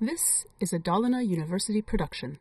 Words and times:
This 0.00 0.46
is 0.58 0.72
a 0.72 0.78
Dalarna 0.78 1.22
University 1.22 1.82
production. 1.82 2.36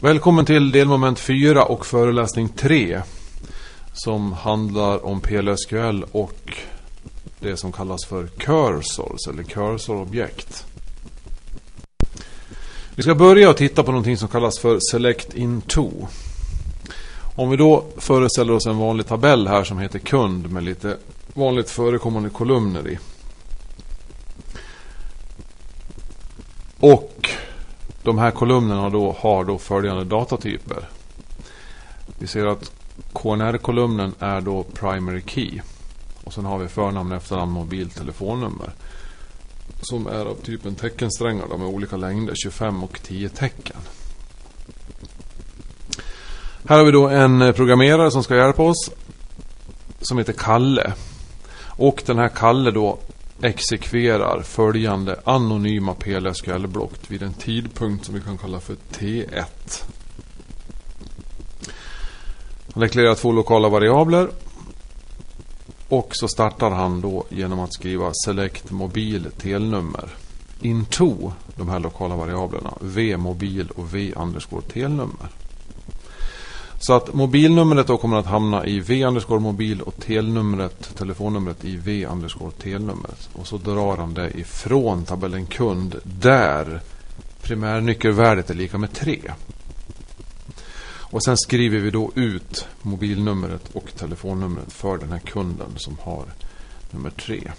Välkommen 0.00 0.44
till 0.44 0.70
delmoment 0.70 1.18
4 1.18 1.64
och 1.64 1.86
föreläsning 1.86 2.48
3 2.48 3.02
som 3.92 4.32
handlar 4.32 5.06
om 5.06 5.20
PLSQL 5.20 6.04
och 6.12 6.56
det 7.40 7.56
som 7.56 7.72
kallas 7.72 8.04
för 8.04 8.26
cursors 8.26 9.28
eller 9.28 9.42
cursorobjekt. 9.42 10.66
Vi 12.96 13.02
ska 13.02 13.14
börja 13.14 13.50
och 13.50 13.56
titta 13.56 13.82
på 13.82 13.90
någonting 13.90 14.16
som 14.16 14.28
kallas 14.28 14.58
för 14.58 14.78
select 14.90 15.34
into. 15.34 15.90
Om 17.36 17.50
vi 17.50 17.56
då 17.56 17.84
föreställer 17.96 18.52
oss 18.52 18.66
en 18.66 18.78
vanlig 18.78 19.06
tabell 19.06 19.48
här 19.48 19.64
som 19.64 19.78
heter 19.78 19.98
kund 19.98 20.50
med 20.50 20.64
lite 20.64 20.96
vanligt 21.34 21.70
förekommande 21.70 22.30
kolumner 22.30 22.88
i. 22.88 22.98
Och 26.84 27.28
de 28.02 28.18
här 28.18 28.30
kolumnerna 28.30 28.90
då 28.90 29.16
har 29.18 29.44
då 29.44 29.58
följande 29.58 30.04
datatyper. 30.04 30.88
Vi 32.18 32.26
ser 32.26 32.46
att 32.46 32.72
KNR-kolumnen 33.12 34.14
är 34.18 34.40
då 34.40 34.62
primary 34.62 35.22
key. 35.26 35.60
Och 36.24 36.32
sen 36.32 36.44
har 36.44 36.58
vi 36.58 36.68
förnamn, 36.68 37.12
efternamn, 37.12 37.52
mobil, 37.52 37.90
telefonnummer. 37.90 38.70
Som 39.80 40.06
är 40.06 40.26
av 40.26 40.34
typen 40.34 40.74
teckensträngar 40.74 41.46
med 41.46 41.66
olika 41.66 41.96
längder, 41.96 42.34
25 42.36 42.84
och 42.84 43.00
10 43.02 43.28
tecken. 43.28 43.80
Här 46.68 46.78
har 46.78 46.84
vi 46.84 46.92
då 46.92 47.08
en 47.08 47.42
eh, 47.42 47.52
programmerare 47.52 48.10
som 48.10 48.22
ska 48.22 48.36
hjälpa 48.36 48.62
oss. 48.62 48.90
Som 50.00 50.18
heter 50.18 50.32
Kalle. 50.32 50.92
Och 51.66 52.02
den 52.06 52.18
här 52.18 52.28
Kalle 52.28 52.70
då 52.70 52.98
exekverar 53.42 54.42
följande 54.42 55.20
anonyma 55.24 55.94
PLSQL-block 55.94 57.10
vid 57.10 57.22
en 57.22 57.34
tidpunkt 57.34 58.04
som 58.04 58.14
vi 58.14 58.20
kan 58.20 58.38
kalla 58.38 58.60
för 58.60 58.76
T1. 58.92 59.84
Han 62.74 62.80
deklarerar 62.80 63.14
två 63.14 63.32
lokala 63.32 63.68
variabler. 63.68 64.28
Och 65.88 66.08
så 66.12 66.28
startar 66.28 66.70
han 66.70 67.00
då 67.00 67.24
genom 67.28 67.60
att 67.60 67.74
skriva 67.74 68.10
select 68.24 68.70
mobil 68.70 69.26
telnummer. 69.38 70.08
Into 70.60 71.32
de 71.56 71.68
här 71.68 71.80
lokala 71.80 72.16
variablerna. 72.16 72.74
V 72.80 73.16
mobil 73.16 73.70
och 73.70 73.94
V 73.94 74.12
underscore 74.16 74.62
telnummer. 74.62 75.28
Så 76.86 76.92
att 76.92 77.14
mobilnumret 77.14 77.86
då 77.86 77.96
kommer 77.96 78.16
att 78.16 78.26
hamna 78.26 78.66
i 78.66 78.80
V 78.80 79.04
underscore 79.04 79.40
mobil 79.40 79.80
och 79.80 80.00
telnumret, 80.00 80.96
telefonnumret 80.96 81.64
i 81.64 81.76
V 81.76 82.06
underscore 82.06 82.50
telnumret. 82.50 83.28
Och 83.32 83.46
så 83.46 83.56
drar 83.56 83.96
han 83.96 84.14
det 84.14 84.30
ifrån 84.38 85.04
tabellen 85.04 85.46
kund 85.46 85.96
där 86.02 86.80
primärnyckelvärdet 87.42 88.50
är 88.50 88.54
lika 88.54 88.78
med 88.78 88.92
3. 88.92 89.20
Och 90.86 91.24
sen 91.24 91.36
skriver 91.36 91.78
vi 91.78 91.90
då 91.90 92.10
ut 92.14 92.66
mobilnumret 92.82 93.68
och 93.72 93.88
telefonnumret 93.96 94.72
för 94.72 94.98
den 94.98 95.12
här 95.12 95.18
kunden 95.18 95.68
som 95.76 95.96
har 96.02 96.24
nummer 96.90 97.10
3. 97.10 97.52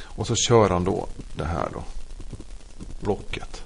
Och 0.00 0.26
så 0.26 0.34
kör 0.36 0.70
han 0.70 0.84
då 0.84 1.06
det 1.36 1.44
här 1.44 1.68
då. 1.72 1.82
Blocket. 3.00 3.62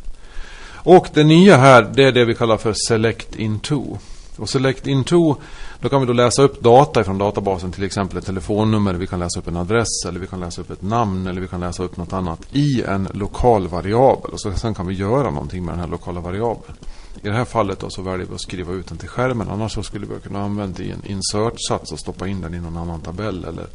Och 0.71 1.09
det 1.15 1.25
nya 1.25 1.57
här 1.57 1.83
det 1.95 2.05
är 2.05 2.13
det 2.13 2.25
vi 2.25 2.35
kallar 2.35 2.57
för 2.57 2.75
select 2.89 3.37
into. 3.37 3.99
Och 4.39 4.49
select 4.49 4.87
into, 4.87 5.37
då 5.81 5.89
kan 5.89 6.01
vi 6.01 6.07
då 6.07 6.13
läsa 6.13 6.43
upp 6.43 6.61
data 6.61 7.05
från 7.05 7.19
databasen, 7.19 7.73
till 7.73 7.85
exempel 7.85 8.19
ett 8.19 8.27
telefonnummer, 8.27 8.95
vi 8.95 9.07
kan 9.07 9.19
läsa 9.19 9.39
upp 9.39 9.49
en 9.49 9.57
adress, 9.57 10.05
eller 10.09 10.21
vi 10.21 10.27
kan 10.27 10.41
läsa 10.41 10.61
upp 10.61 10.71
ett 10.71 10.83
namn, 10.83 11.27
eller 11.27 11.41
vi 11.41 11.49
kan 11.49 11.61
läsa 11.61 11.83
upp 11.83 11.97
något 11.97 12.13
annat 12.13 12.41
i 12.53 12.83
en 12.83 13.09
lokal 13.15 13.69
variabel. 13.69 14.31
Och 14.33 14.41
så, 14.41 14.53
sen 14.53 14.75
kan 14.75 14.87
vi 14.87 14.95
göra 14.95 15.31
någonting 15.31 15.65
med 15.65 15.73
den 15.75 15.81
här 15.81 15.89
lokala 15.89 16.21
variabeln. 16.21 16.75
I 17.23 17.29
det 17.29 17.35
här 17.35 17.45
fallet 17.45 17.81
då 17.81 17.91
så 17.91 18.03
väljer 18.03 18.27
vi 18.27 18.35
att 18.35 18.41
skriva 18.41 18.73
ut 18.73 18.87
den 18.87 18.99
till 18.99 19.09
skärmen, 19.09 19.49
annars 19.51 19.73
så 19.75 19.83
skulle 19.83 20.07
vi 20.07 20.21
kunna 20.21 20.43
använda 20.43 20.83
i 20.83 20.91
en 20.91 21.03
insert-sats 21.05 21.93
och 21.93 21.99
stoppa 21.99 22.27
in 22.27 22.41
den 22.41 22.55
i 22.55 22.61
någon 22.61 22.77
annan 22.77 23.01
tabell, 23.01 23.45
eller 23.45 23.67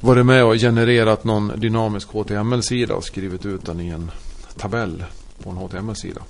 varit 0.00 0.26
med 0.26 0.44
och 0.44 0.54
genererat 0.54 1.24
någon 1.24 1.52
dynamisk 1.56 2.08
HTML-sida 2.08 2.94
och 2.94 3.04
skrivit 3.04 3.46
ut 3.46 3.66
den 3.66 3.80
i 3.80 3.88
en 3.88 4.10
tabell 4.56 5.04
på 5.42 5.50
en 5.50 5.56
HTML-sida. 5.56 6.20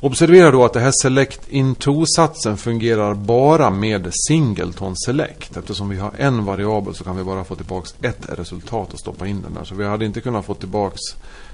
Observera 0.00 0.50
då 0.50 0.64
att 0.64 0.72
det 0.72 0.80
här 0.80 0.92
select 1.02 1.48
into-satsen 1.48 2.56
fungerar 2.56 3.14
bara 3.14 3.70
med 3.70 4.10
singleton 4.28 4.96
select. 4.96 5.56
Eftersom 5.56 5.88
vi 5.88 5.96
har 5.96 6.12
en 6.16 6.44
variabel 6.44 6.94
så 6.94 7.04
kan 7.04 7.16
vi 7.16 7.24
bara 7.24 7.44
få 7.44 7.54
tillbaka 7.54 7.88
ett 8.02 8.28
resultat 8.28 8.92
och 8.92 9.00
stoppa 9.00 9.26
in 9.26 9.42
den 9.42 9.54
där. 9.54 9.64
Så 9.64 9.74
vi 9.74 9.84
hade 9.84 10.04
inte 10.04 10.20
kunnat 10.20 10.44
få 10.44 10.54
tillbaka 10.54 10.96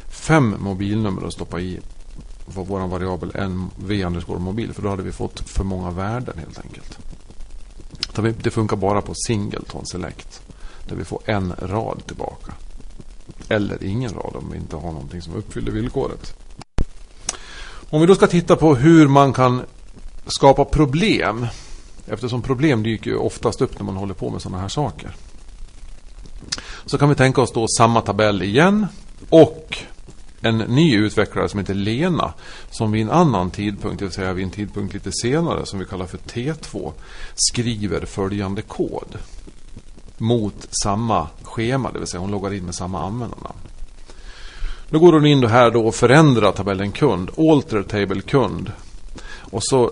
fem 0.09 0.56
mobilnummer 0.59 1.25
och 1.25 1.33
stoppa 1.33 1.60
i 1.60 1.81
vår 2.47 2.88
variabel 2.88 3.33
v 3.77 4.09
mobil. 4.38 4.72
För 4.72 4.83
då 4.83 4.88
hade 4.88 5.03
vi 5.03 5.12
fått 5.12 5.41
för 5.41 5.65
många 5.65 5.91
värden 5.91 6.38
helt 6.38 6.60
enkelt. 6.60 6.99
Det 8.43 8.50
funkar 8.50 8.77
bara 8.77 9.03
på 9.03 9.12
singleton 9.27 9.87
select. 9.87 10.43
Där 10.88 10.97
vi 10.97 11.04
får 11.04 11.21
en 11.25 11.54
rad 11.59 12.03
tillbaka. 12.06 12.53
Eller 13.49 13.84
ingen 13.84 14.12
rad 14.12 14.37
om 14.37 14.50
vi 14.53 14.56
inte 14.56 14.77
har 14.77 14.93
någonting 14.93 15.22
som 15.22 15.34
uppfyller 15.34 15.72
villkoret. 15.72 16.34
Om 17.91 18.00
vi 18.00 18.06
då 18.06 18.15
ska 18.15 18.27
titta 18.27 18.56
på 18.56 18.75
hur 18.75 19.09
man 19.09 19.33
kan 19.33 19.62
skapa 20.27 20.65
problem. 20.65 21.47
Eftersom 22.06 22.43
problem 22.43 22.83
dyker 22.83 23.11
ju 23.11 23.17
oftast 23.17 23.61
upp 23.61 23.78
när 23.78 23.87
man 23.87 23.97
håller 23.97 24.15
på 24.15 24.31
med 24.31 24.43
sådana 24.43 24.62
här 24.62 24.69
saker. 24.69 25.15
Så 26.87 26.99
kan 26.99 27.09
vi 27.09 27.15
tänka 27.15 27.43
oss 27.43 27.53
då 27.53 27.67
samma 27.69 28.00
tabell 28.00 28.43
igen. 28.43 28.87
Och 29.28 29.78
en 30.41 30.59
ny 30.59 30.97
utvecklare 30.97 31.49
som 31.49 31.61
heter 31.61 31.75
Lena. 31.75 32.33
Som 32.71 32.93
vid 32.93 33.03
en 33.03 33.11
annan 33.11 33.50
tidpunkt, 33.50 33.99
det 33.99 34.05
vill 34.05 34.15
säga 34.15 34.33
vid 34.33 34.45
en 34.45 34.51
tidpunkt 34.51 34.95
lite 34.95 35.12
senare 35.12 35.66
som 35.66 35.78
vi 35.78 35.84
kallar 35.84 36.06
för 36.06 36.19
T2. 36.19 36.93
Skriver 37.34 38.06
följande 38.06 38.62
kod. 38.62 39.19
Mot 40.19 40.69
samma 40.83 41.28
schema, 41.43 41.93
det 41.93 41.99
vill 41.99 42.09
säga 42.09 42.21
hon 42.21 42.31
loggar 42.31 42.55
in 42.55 42.65
med 42.65 42.75
samma 42.75 43.06
användarnamn. 43.06 43.59
Nu 44.94 45.00
går 45.00 45.12
hon 45.12 45.27
in 45.27 45.41
då 45.41 45.49
här 45.49 45.71
då 45.71 45.87
och 45.87 45.94
förändrar 45.94 46.53
tabellen 46.53 46.93
kund. 46.93 47.31
Alter 47.50 47.82
table 47.82 48.21
kund. 48.21 48.72
Och 49.27 49.65
så 49.65 49.91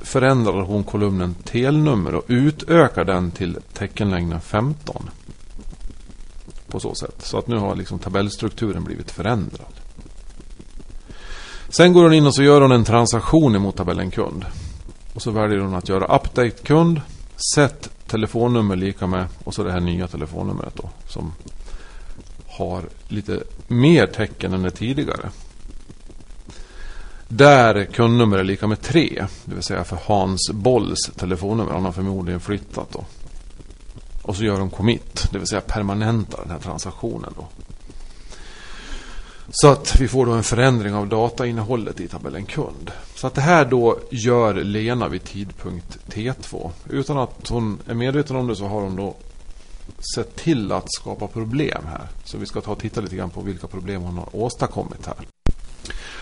förändrar 0.00 0.60
hon 0.62 0.84
kolumnen 0.84 1.34
telnummer 1.34 2.14
och 2.14 2.24
utökar 2.28 3.04
den 3.04 3.30
till 3.30 3.58
teckenlängden 3.72 4.40
15. 4.40 5.10
På 6.66 6.80
så 6.80 6.94
sätt. 6.94 7.14
Så 7.18 7.38
att 7.38 7.46
nu 7.46 7.56
har 7.56 7.74
liksom 7.74 7.98
tabellstrukturen 7.98 8.84
blivit 8.84 9.10
förändrad. 9.10 9.74
Sen 11.68 11.92
går 11.92 12.02
hon 12.02 12.12
in 12.12 12.26
och 12.26 12.34
så 12.34 12.42
gör 12.42 12.60
hon 12.60 12.72
en 12.72 12.84
transaktion 12.84 13.56
emot 13.56 13.76
tabellen 13.76 14.10
kund. 14.10 14.44
Och 15.14 15.22
så 15.22 15.30
väljer 15.30 15.58
hon 15.58 15.74
att 15.74 15.88
göra 15.88 16.16
update 16.16 16.62
kund. 16.62 17.00
Sätt 17.54 17.90
telefonnummer 18.06 18.76
lika 18.76 19.06
med 19.06 19.26
och 19.44 19.54
så 19.54 19.64
det 19.64 19.72
här 19.72 19.80
nya 19.80 20.08
telefonnumret 20.08 20.74
då. 20.74 20.90
Som 21.08 21.32
har 22.56 22.82
lite 23.08 23.42
mer 23.68 24.06
tecken 24.06 24.52
än 24.52 24.62
det 24.62 24.70
tidigare. 24.70 25.30
Där 27.28 27.84
kundnummer 27.84 28.38
är 28.38 28.44
lika 28.44 28.66
med 28.66 28.80
3. 28.80 29.26
Det 29.44 29.54
vill 29.54 29.62
säga 29.62 29.84
för 29.84 29.98
Hans 30.04 30.50
Bolls 30.52 31.10
telefonnummer. 31.16 31.72
Han 31.72 31.84
har 31.84 31.92
förmodligen 31.92 32.40
flyttat 32.40 32.92
då. 32.92 33.04
Och 34.22 34.36
så 34.36 34.44
gör 34.44 34.58
de 34.58 34.70
commit. 34.70 35.28
Det 35.32 35.38
vill 35.38 35.46
säga 35.46 35.60
permanentar 35.60 36.38
den 36.42 36.50
här 36.50 36.58
transaktionen 36.58 37.32
då. 37.36 37.46
Så 39.50 39.68
att 39.68 40.00
vi 40.00 40.08
får 40.08 40.26
då 40.26 40.32
en 40.32 40.42
förändring 40.42 40.94
av 40.94 41.08
datainnehållet 41.08 42.00
i 42.00 42.08
tabellen 42.08 42.44
kund. 42.46 42.90
Så 43.14 43.26
att 43.26 43.34
det 43.34 43.40
här 43.40 43.64
då 43.64 43.98
gör 44.10 44.54
Lena 44.54 45.08
vid 45.08 45.24
tidpunkt 45.24 45.98
T2. 46.08 46.70
Utan 46.88 47.18
att 47.18 47.48
hon 47.48 47.78
är 47.86 47.94
medveten 47.94 48.36
om 48.36 48.46
det 48.46 48.56
så 48.56 48.66
har 48.66 48.80
hon 48.80 48.96
då 48.96 49.14
sett 50.14 50.36
till 50.36 50.72
att 50.72 50.92
skapa 50.92 51.26
problem 51.26 51.82
här. 51.86 52.08
Så 52.24 52.38
vi 52.38 52.46
ska 52.46 52.60
ta 52.60 52.72
och 52.72 52.78
titta 52.78 53.00
lite 53.00 53.16
grann 53.16 53.30
på 53.30 53.40
vilka 53.40 53.66
problem 53.66 54.02
hon 54.02 54.18
har 54.18 54.36
åstadkommit 54.36 55.06
här. 55.06 55.16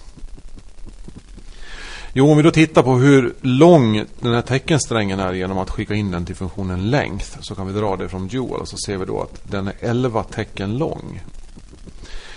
Jo, 2.12 2.30
om 2.30 2.36
vi 2.36 2.42
då 2.42 2.50
tittar 2.50 2.82
på 2.82 2.94
hur 2.94 3.34
lång 3.40 4.04
den 4.20 4.34
här 4.34 4.42
teckensträngen 4.42 5.20
är 5.20 5.32
genom 5.32 5.58
att 5.58 5.70
skicka 5.70 5.94
in 5.94 6.10
den 6.10 6.24
till 6.24 6.36
funktionen 6.36 6.90
length 6.90 7.38
så 7.40 7.54
kan 7.54 7.66
vi 7.66 7.80
dra 7.80 7.96
det 7.96 8.08
från 8.08 8.28
dual 8.28 8.60
och 8.60 8.68
så 8.68 8.76
ser 8.76 8.96
vi 8.96 9.04
då 9.04 9.22
att 9.22 9.40
den 9.50 9.68
är 9.68 9.74
11 9.80 10.22
tecken 10.22 10.78
lång. 10.78 11.22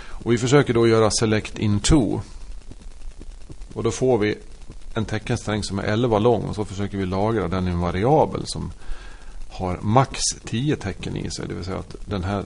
Och 0.08 0.32
vi 0.32 0.38
försöker 0.38 0.74
då 0.74 0.88
göra 0.88 1.12
select 1.12 1.60
INTO. 1.60 2.22
Och 3.74 3.84
då 3.84 3.92
får 3.92 4.18
vi 4.18 4.38
en 4.94 5.06
teckensträng 5.06 5.64
som 5.64 5.80
är 5.80 5.84
11 5.84 6.20
lång 6.20 6.44
och 6.44 6.56
så 6.56 6.66
försöker 6.66 6.98
vi 6.98 7.06
lagra 7.06 7.48
den 7.48 7.68
i 7.68 7.72
en 7.72 7.80
variabel 7.80 8.42
som 8.46 8.72
har 9.50 9.80
max 9.82 10.20
10 10.46 10.76
tecken 10.76 11.18
i 11.18 11.32
sig. 11.32 11.46
Det 11.48 11.54
vill 11.54 11.64
säga 11.64 11.78
att 11.78 11.96
den 12.06 12.24
här 12.24 12.44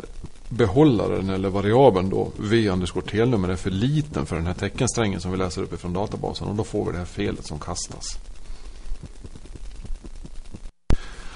behållaren 0.49 1.29
eller 1.29 1.49
variabeln 1.49 2.09
då 2.09 2.31
v 2.37 2.71
telnummer 3.09 3.49
är 3.49 3.55
för 3.55 3.71
liten 3.71 4.25
för 4.25 4.35
den 4.35 4.47
här 4.47 4.53
teckensträngen 4.53 5.21
som 5.21 5.31
vi 5.31 5.37
läser 5.37 5.61
upp 5.61 5.73
ifrån 5.73 5.93
databasen 5.93 6.47
och 6.47 6.55
då 6.55 6.63
får 6.63 6.85
vi 6.85 6.91
det 6.91 6.97
här 6.97 7.05
felet 7.05 7.47
som 7.47 7.59
kastas. 7.59 8.17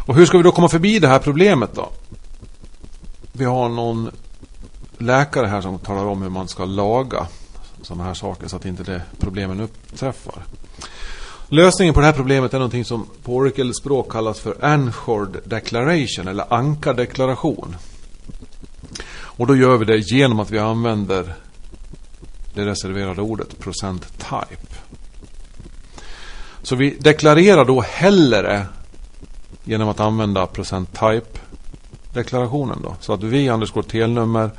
Och 0.09 0.15
hur 0.15 0.25
ska 0.25 0.37
vi 0.37 0.43
då 0.43 0.51
komma 0.51 0.69
förbi 0.69 0.99
det 0.99 1.07
här 1.07 1.19
problemet 1.19 1.75
då? 1.75 1.89
Vi 3.31 3.45
har 3.45 3.69
någon 3.69 4.11
läkare 4.97 5.47
här 5.47 5.61
som 5.61 5.79
talar 5.79 6.05
om 6.05 6.21
hur 6.21 6.29
man 6.29 6.47
ska 6.47 6.65
laga 6.65 7.27
sådana 7.89 8.03
här 8.03 8.13
saker 8.13 8.47
så 8.47 8.55
att 8.55 8.65
inte 8.65 8.83
det 8.83 9.01
problemen 9.19 9.59
uppträffar. 9.59 10.43
Lösningen 11.47 11.93
på 11.93 11.99
det 11.99 12.05
här 12.05 12.13
problemet 12.13 12.53
är 12.53 12.57
någonting 12.57 12.85
som 12.85 13.07
på 13.23 13.35
Oracle-språk 13.35 14.11
kallas 14.11 14.39
för 14.39 14.65
Anchored 14.65 15.37
Declaration 15.45 16.27
eller 16.27 16.53
ankardeklaration. 16.53 17.75
Och 19.11 19.47
då 19.47 19.55
gör 19.55 19.77
vi 19.77 19.85
det 19.85 19.97
genom 19.97 20.39
att 20.39 20.51
vi 20.51 20.59
använder 20.59 21.35
det 22.53 22.65
reserverade 22.65 23.21
ordet 23.21 23.59
procent 23.59 24.17
type. 24.17 24.75
Så 26.61 26.75
vi 26.75 26.97
deklarerar 26.99 27.65
då 27.65 27.81
hellre 27.81 28.65
genom 29.63 29.89
att 29.89 29.99
använda 29.99 30.45
procent 30.45 30.93
type 30.93 31.39
deklarationen 32.13 32.79
då. 32.83 32.95
Så 32.99 33.13
att 33.13 33.23
vi 33.23 33.49
underscore 33.49 33.85
telnummer 33.87 34.51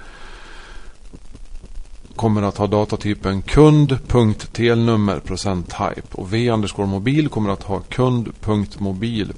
kommer 2.20 2.42
att 2.42 2.56
ha 2.56 2.66
datatypen 2.66 3.42
kund.telnummer 3.42 5.20
type 5.64 6.08
och 6.12 6.32
v 6.32 6.50
underscore 6.50 6.86
mobil 6.86 7.28
kommer 7.28 7.50
att 7.50 7.62
ha 7.62 7.80
kund.mobil 7.80 9.32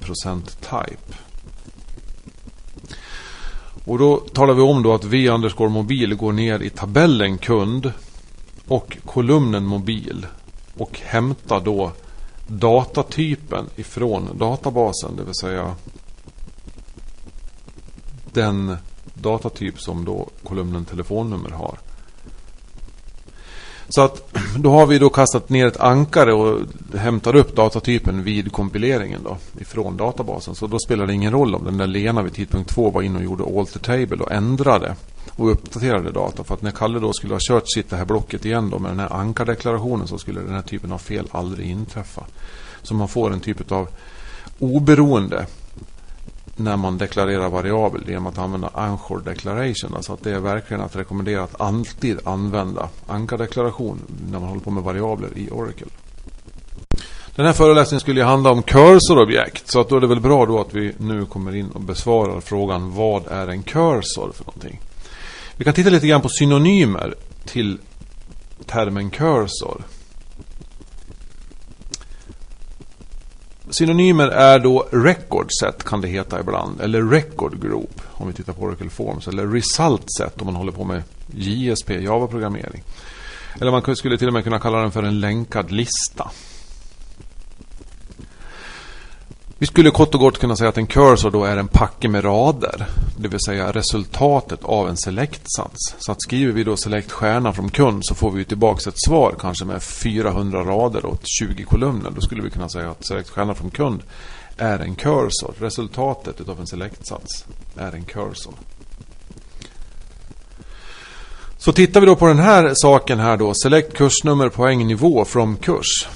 type. 0.61 1.15
Och 3.85 3.97
då 3.97 4.17
talar 4.17 4.53
vi 4.53 4.61
om 4.61 4.83
då 4.83 4.93
att 4.93 5.05
v 5.05 5.29
underscore 5.29 5.69
mobil 5.69 6.15
går 6.15 6.31
ner 6.31 6.59
i 6.59 6.69
tabellen 6.69 7.37
kund 7.37 7.91
och 8.67 8.97
kolumnen 9.05 9.65
mobil 9.65 10.25
och 10.77 10.99
hämtar 11.03 11.61
då 11.61 11.91
datatypen 12.47 13.65
ifrån 13.75 14.29
databasen, 14.37 15.15
det 15.15 15.23
vill 15.23 15.35
säga 15.35 15.75
den 18.33 18.77
datatyp 19.13 19.81
som 19.81 20.05
då 20.05 20.29
kolumnen 20.43 20.85
telefonnummer 20.85 21.49
har. 21.49 21.77
Så 23.95 24.01
att 24.01 24.33
då 24.57 24.71
har 24.71 24.85
vi 24.85 24.99
då 24.99 25.09
kastat 25.09 25.49
ner 25.49 25.67
ett 25.67 25.79
ankare 25.79 26.33
och 26.33 26.59
hämtar 26.97 27.35
upp 27.35 27.55
datatypen 27.55 28.23
vid 28.23 28.51
kompileringen 28.51 29.21
då 29.23 29.37
ifrån 29.59 29.97
databasen. 29.97 30.55
Så 30.55 30.67
då 30.67 30.79
spelar 30.79 31.07
det 31.07 31.13
ingen 31.13 31.31
roll 31.31 31.55
om 31.55 31.65
den 31.65 31.77
där 31.77 31.87
Lena 31.87 32.21
vid 32.21 32.33
tidpunkt 32.33 32.69
2 32.69 32.89
var 32.89 33.01
inne 33.01 33.17
och 33.17 33.23
gjorde 33.23 33.59
alter 33.59 33.79
table 33.79 34.23
och 34.23 34.31
ändrade 34.31 34.95
och 35.35 35.51
uppdaterade 35.51 36.11
data. 36.11 36.43
För 36.43 36.53
att 36.53 36.61
när 36.61 36.71
Kalle 36.71 36.99
då 36.99 37.13
skulle 37.13 37.33
ha 37.33 37.39
kört 37.41 37.63
sitt 37.65 37.89
det 37.89 37.95
här 37.95 38.05
blocket 38.05 38.45
igen 38.45 38.69
då 38.69 38.79
med 38.79 38.91
den 38.91 38.99
här 38.99 39.13
ankardeklarationen 39.13 40.07
så 40.07 40.17
skulle 40.17 40.41
den 40.41 40.55
här 40.55 40.61
typen 40.61 40.91
av 40.91 40.97
fel 40.97 41.27
aldrig 41.31 41.69
inträffa. 41.69 42.23
Så 42.81 42.93
man 42.93 43.07
får 43.07 43.33
en 43.33 43.39
typ 43.39 43.71
av 43.71 43.87
oberoende 44.59 45.45
när 46.55 46.77
man 46.77 46.97
deklarerar 46.97 47.49
variabel 47.49 48.03
genom 48.07 48.27
att 48.27 48.37
använda 48.37 48.69
Anchor 48.73 49.19
Declaration. 49.25 49.95
Alltså 49.95 50.13
att 50.13 50.23
det 50.23 50.31
är 50.31 50.39
verkligen 50.39 50.81
att 50.81 50.95
rekommendera 50.95 51.43
att 51.43 51.61
alltid 51.61 52.19
använda 52.23 52.89
ankardeklaration 53.07 53.99
när 54.31 54.39
man 54.39 54.49
håller 54.49 54.61
på 54.61 54.71
med 54.71 54.83
variabler 54.83 55.29
i 55.35 55.49
Oracle. 55.51 55.87
Den 57.35 57.45
här 57.45 57.53
föreläsningen 57.53 57.99
skulle 57.99 58.19
ju 58.19 58.25
handla 58.25 58.51
om 58.51 58.63
cursorobjekt. 58.63 59.67
Så 59.67 59.79
att 59.79 59.89
då 59.89 59.95
är 59.95 60.01
det 60.01 60.07
väl 60.07 60.19
bra 60.19 60.45
då 60.45 60.59
att 60.59 60.73
vi 60.73 60.93
nu 60.97 61.25
kommer 61.25 61.55
in 61.55 61.69
och 61.69 61.81
besvarar 61.81 62.41
frågan 62.41 62.95
vad 62.95 63.27
är 63.27 63.47
en 63.47 63.63
cursor 63.63 64.31
för 64.31 64.45
någonting. 64.45 64.81
Vi 65.55 65.63
kan 65.63 65.73
titta 65.73 65.89
lite 65.89 66.07
grann 66.07 66.21
på 66.21 66.29
synonymer 66.29 67.15
till 67.45 67.77
termen 68.65 69.09
cursor. 69.09 69.83
Synonymer 73.73 74.27
är 74.27 74.59
då 74.59 74.87
record 74.91 75.47
set 75.61 75.83
kan 75.83 76.01
det 76.01 76.07
heta 76.07 76.39
ibland. 76.39 76.81
Eller 76.81 77.03
record 77.03 77.61
group 77.61 78.01
om 78.11 78.27
vi 78.27 78.33
tittar 78.33 78.53
på 78.53 78.61
Oracle 78.61 78.89
Forms. 78.89 79.27
Eller 79.27 79.47
result 79.47 80.05
set 80.17 80.41
om 80.41 80.45
man 80.45 80.55
håller 80.55 80.71
på 80.71 80.83
med 80.83 81.03
JSP, 81.35 81.89
Java-programmering. 81.89 82.83
Eller 83.61 83.71
man 83.71 83.95
skulle 83.95 84.17
till 84.17 84.27
och 84.27 84.33
med 84.33 84.43
kunna 84.43 84.59
kalla 84.59 84.77
den 84.77 84.91
för 84.91 85.03
en 85.03 85.19
länkad 85.19 85.71
lista. 85.71 86.31
Vi 89.63 89.67
skulle 89.67 89.91
kort 89.91 90.13
och 90.13 90.19
gott 90.19 90.39
kunna 90.39 90.55
säga 90.55 90.69
att 90.69 90.77
en 90.77 90.87
cursor 90.87 91.31
då 91.31 91.43
är 91.43 91.57
en 91.57 91.67
packe 91.67 92.07
med 92.07 92.23
rader. 92.23 92.87
Det 93.17 93.27
vill 93.27 93.39
säga 93.39 93.71
resultatet 93.71 94.63
av 94.63 94.89
en 94.89 94.97
selectsats. 94.97 95.95
Så 95.99 96.11
att 96.11 96.21
skriver 96.21 96.53
vi 96.53 96.63
då 96.63 96.77
select 96.77 97.11
stjärna 97.11 97.53
från 97.53 97.69
kund 97.69 98.05
så 98.05 98.15
får 98.15 98.31
vi 98.31 98.45
tillbaka 98.45 98.89
ett 98.89 99.01
svar 99.05 99.35
kanske 99.39 99.65
med 99.65 99.83
400 99.83 100.63
rader 100.63 101.05
och 101.05 101.21
20 101.23 101.63
kolumner. 101.63 102.11
Då 102.15 102.21
skulle 102.21 102.41
vi 102.41 102.49
kunna 102.49 102.69
säga 102.69 102.89
att 102.89 103.07
select 103.07 103.29
stjärna 103.29 103.53
från 103.53 103.71
kund 103.71 104.03
är 104.57 104.79
en 104.79 104.95
cursor. 104.95 105.53
Resultatet 105.59 106.49
av 106.49 106.59
en 106.59 106.67
selectsats 106.67 107.45
är 107.77 107.91
en 107.91 108.03
cursor. 108.03 108.53
Så 111.57 111.73
tittar 111.73 111.99
vi 111.99 112.05
då 112.05 112.15
på 112.15 112.27
den 112.27 112.39
här 112.39 112.71
saken 112.75 113.19
här 113.19 113.37
då. 113.37 113.53
Select 113.53 113.97
kursnummer 113.97 114.49
poängnivå 114.49 115.25
från 115.25 115.55
kurs 115.55 116.07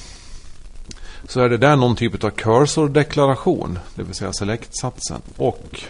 så 1.28 1.40
är 1.40 1.50
det 1.50 1.58
där 1.58 1.76
någon 1.76 1.96
typ 1.96 2.24
av 2.24 2.30
cursor-deklaration, 2.30 3.80
det 3.96 4.04
vill 4.04 4.16
säga 4.16 4.34
select-satsen. 4.34 5.22
Och 5.38 5.82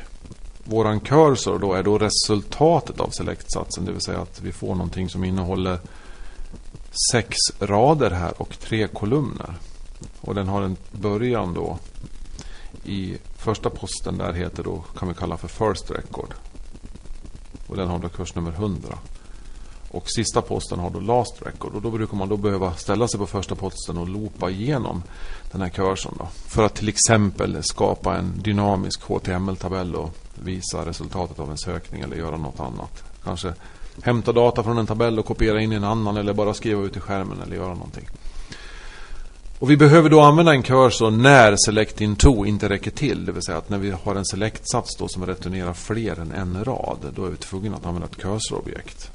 våran 0.64 1.00
cursor 1.00 1.60
då 1.60 1.74
är 1.74 1.84
då 1.84 1.98
resultatet 1.98 3.00
av 3.00 3.10
select-satsen, 3.10 3.86
det 3.86 3.92
vill 3.92 4.02
säga 4.02 4.20
att 4.20 4.42
vi 4.42 4.52
får 4.52 4.76
någonting 4.76 5.10
som 5.10 5.24
innehåller 5.24 5.80
sex 7.12 7.38
rader 7.60 8.12
här 8.12 8.42
och 8.42 8.60
tre 8.60 8.88
kolumner. 8.88 9.56
Och 10.22 10.36
den 10.36 10.48
har 10.48 10.62
en 10.62 10.78
början 10.92 11.54
då 11.54 11.78
i 12.86 13.18
första 13.38 13.70
posten 13.70 14.18
där 14.18 14.34
heter 14.34 14.64
då 14.64 14.84
kan 14.98 15.08
vi 15.08 15.14
kalla 15.14 15.38
för 15.38 15.48
first 15.48 15.92
record. 15.92 16.34
Och 17.68 17.76
den 17.76 17.88
har 17.88 18.00
då 18.00 18.10
kursnummer 18.10 18.52
100. 18.52 18.98
Och 19.92 20.10
sista 20.10 20.42
posten 20.42 20.80
har 20.80 20.90
då 20.90 21.00
last 21.00 21.42
record. 21.46 21.76
Och 21.76 21.82
då 21.82 21.92
brukar 21.92 22.18
man 22.18 22.30
då 22.30 22.38
behöva 22.38 22.74
ställa 22.74 23.08
sig 23.08 23.20
på 23.20 23.28
första 23.28 23.56
posten 23.56 23.98
och 23.98 24.08
loopa 24.08 24.50
igenom 24.50 25.04
den 25.52 25.62
här 25.62 25.70
kursen. 25.70 26.12
Då, 26.18 26.28
för 26.48 26.66
att 26.66 26.76
till 26.76 26.90
exempel 26.90 27.64
skapa 27.64 28.18
en 28.18 28.34
dynamisk 28.42 29.02
HTML-tabell 29.02 29.96
och 29.96 30.16
visa 30.36 30.86
resultatet 30.86 31.40
av 31.40 31.52
en 31.52 31.58
sökning 31.58 32.02
eller 32.02 32.18
göra 32.18 32.38
något 32.38 32.60
annat. 32.60 33.04
Kanske 33.24 33.54
hämta 34.02 34.32
data 34.32 34.64
från 34.64 34.78
en 34.78 34.88
tabell 34.88 35.20
och 35.20 35.26
kopiera 35.26 35.62
in 35.62 35.72
i 35.72 35.76
en 35.76 35.84
annan 35.84 36.18
eller 36.18 36.34
bara 36.34 36.54
skriva 36.54 36.82
ut 36.82 36.98
i 36.98 37.00
skärmen 37.00 37.42
eller 37.42 37.56
göra 37.56 37.74
någonting. 37.74 38.08
Och 39.60 39.72
vi 39.72 39.78
behöver 39.78 40.10
då 40.10 40.22
använda 40.22 40.52
en 40.52 40.64
cursor 40.64 41.12
när 41.12 41.56
select 41.56 42.02
in 42.02 42.16
to 42.16 42.46
inte 42.46 42.70
räcker 42.70 42.92
till. 42.92 43.26
Det 43.26 43.32
vill 43.32 43.44
säga 43.44 43.58
att 43.58 43.70
när 43.70 43.78
vi 43.78 43.92
har 43.92 44.16
en 44.16 44.26
select-sats 44.26 44.98
som 45.08 45.26
returnerar 45.26 45.74
fler 45.74 46.20
än 46.20 46.32
en 46.32 46.64
rad. 46.64 47.14
Då 47.16 47.26
är 47.26 47.30
vi 47.30 47.38
tvungna 47.38 47.76
att 47.76 47.86
använda 47.86 48.08
ett 48.08 48.18
cursor-objekt. 48.18 49.12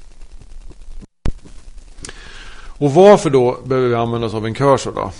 Och 2.77 2.93
varför 2.93 3.29
då 3.29 3.59
behöver 3.65 3.89
vi 3.89 3.95
använda 3.95 4.27
oss 4.27 4.33
av 4.33 4.45
en 4.45 4.53
cursor 4.53 4.91
då? 4.91 5.11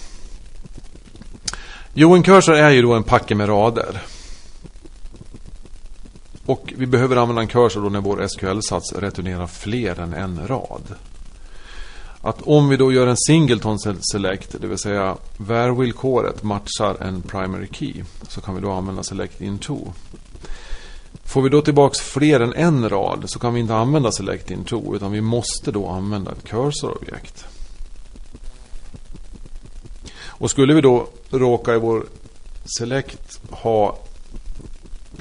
Jo, 1.93 2.15
en 2.15 2.23
cursor 2.23 2.55
är 2.55 2.69
ju 2.69 2.81
då 2.81 2.93
en 2.93 3.03
packe 3.03 3.35
med 3.35 3.49
rader. 3.49 4.01
Och 6.45 6.73
vi 6.77 6.85
behöver 6.85 7.15
använda 7.15 7.41
en 7.41 7.47
cursor 7.47 7.81
då 7.81 7.89
när 7.89 8.01
vår 8.01 8.27
SQL-sats 8.27 8.93
returnerar 8.93 9.47
fler 9.47 9.99
än 9.99 10.13
en 10.13 10.47
rad. 10.47 10.95
Att 12.21 12.41
om 12.41 12.69
vi 12.69 12.77
då 12.77 12.91
gör 12.91 13.07
en 13.07 13.17
singleton 13.17 13.79
select, 13.79 14.55
det 14.61 14.67
vill 14.67 14.77
säga 14.77 15.17
var-villkoret 15.37 16.43
matchar 16.43 17.03
en 17.03 17.21
primary 17.21 17.67
key, 17.71 18.03
så 18.27 18.41
kan 18.41 18.55
vi 18.55 18.61
då 18.61 18.71
använda 18.71 19.03
select 19.03 19.41
Into. 19.41 19.77
Får 21.23 21.41
vi 21.41 21.49
då 21.49 21.61
tillbaks 21.61 21.99
fler 21.99 22.39
än 22.39 22.53
en 22.53 22.89
rad 22.89 23.23
så 23.25 23.39
kan 23.39 23.53
vi 23.53 23.59
inte 23.59 23.75
använda 23.75 24.11
select 24.11 24.51
in 24.51 24.63
to, 24.63 24.95
utan 24.95 25.11
vi 25.11 25.21
måste 25.21 25.71
då 25.71 25.87
använda 25.87 26.31
ett 26.31 26.43
cursorobjekt. 26.43 27.45
Och 30.25 30.51
skulle 30.51 30.73
vi 30.73 30.81
då 30.81 31.07
råka 31.29 31.75
i 31.75 31.79
vår 31.79 32.05
select 32.77 33.39
ha 33.49 33.97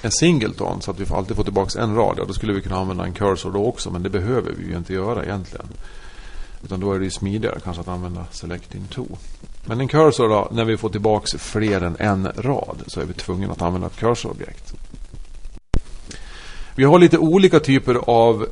en 0.02 0.10
singleton 0.10 0.82
så 0.82 0.90
att 0.90 1.00
vi 1.00 1.14
alltid 1.14 1.36
får 1.36 1.44
tillbaka 1.44 1.80
en 1.80 1.94
rad, 1.94 2.14
ja, 2.18 2.24
då 2.24 2.32
skulle 2.32 2.52
vi 2.52 2.62
kunna 2.62 2.76
använda 2.76 3.04
en 3.04 3.12
cursor 3.12 3.50
då 3.50 3.66
också, 3.66 3.90
men 3.90 4.02
det 4.02 4.10
behöver 4.10 4.52
vi 4.52 4.66
ju 4.66 4.76
inte 4.76 4.92
göra 4.92 5.24
egentligen. 5.24 5.66
Utan 6.64 6.80
då 6.80 6.92
är 6.92 6.98
det 6.98 7.04
ju 7.04 7.10
smidigare 7.10 7.60
kanske 7.64 7.80
att 7.80 7.88
använda 7.88 8.24
select 8.30 8.74
in 8.74 8.86
to. 8.86 9.06
Men 9.64 9.80
en 9.80 9.88
cursor 9.88 10.28
då, 10.28 10.48
när 10.52 10.64
vi 10.64 10.76
får 10.76 10.88
tillbaka 10.88 11.38
fler 11.38 11.80
än 11.80 11.96
en 11.98 12.32
rad 12.36 12.82
så 12.86 13.00
är 13.00 13.04
vi 13.04 13.12
tvungna 13.12 13.52
att 13.52 13.62
använda 13.62 13.86
ett 13.86 13.96
cursorobjekt. 13.96 14.74
Vi 16.74 16.84
har 16.84 16.98
lite 16.98 17.18
olika 17.18 17.60
typer 17.60 17.94
av 17.94 18.46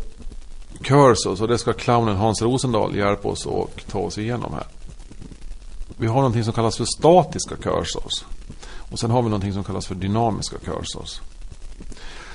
cursors 0.83 1.41
och 1.41 1.49
det 1.49 1.59
ska 1.59 1.73
clownen 1.73 2.17
Hans 2.17 2.43
Rosendahl 2.43 2.97
hjälpa 2.97 3.29
oss 3.29 3.47
att 3.47 3.87
ta 3.91 3.99
oss 3.99 4.19
igenom 4.19 4.53
här. 4.53 4.67
Vi 5.97 6.07
har 6.07 6.17
någonting 6.17 6.45
som 6.45 6.53
kallas 6.53 6.77
för 6.77 6.85
statiska 6.85 7.57
cursors. 7.57 8.25
Och 8.91 8.99
sen 8.99 9.11
har 9.11 9.23
vi 9.23 9.29
någonting 9.29 9.53
som 9.53 9.65
kallas 9.65 9.87
för 9.87 9.95
dynamiska 9.95 10.57
cursors. 10.59 11.21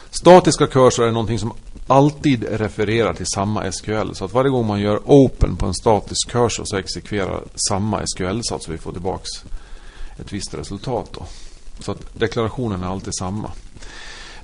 Statiska 0.10 0.68
cursor 0.68 1.08
är 1.08 1.12
någonting 1.12 1.40
som 1.40 1.54
alltid 1.88 2.44
refererar 2.44 3.14
till 3.14 3.26
samma 3.26 3.72
SQL. 3.72 4.14
Så 4.14 4.26
att 4.26 4.34
varje 4.34 4.50
gång 4.50 4.68
man 4.68 4.80
gör 4.80 5.02
open 5.06 5.56
på 5.56 5.66
en 5.66 5.74
statisk 5.74 6.30
cursor 6.30 6.64
så 6.66 6.78
exekverar 6.78 7.44
samma 7.70 8.02
SQL-sats 8.06 8.66
så 8.66 8.72
vi 8.72 8.78
får 8.78 8.92
tillbaks 8.92 9.30
ett 10.20 10.34
visst 10.34 10.54
resultat. 10.54 11.10
Då. 11.14 11.26
Så 11.80 11.92
att 11.92 12.20
deklarationen 12.20 12.84
är 12.84 12.88
alltid 12.88 13.16
samma. 13.20 13.52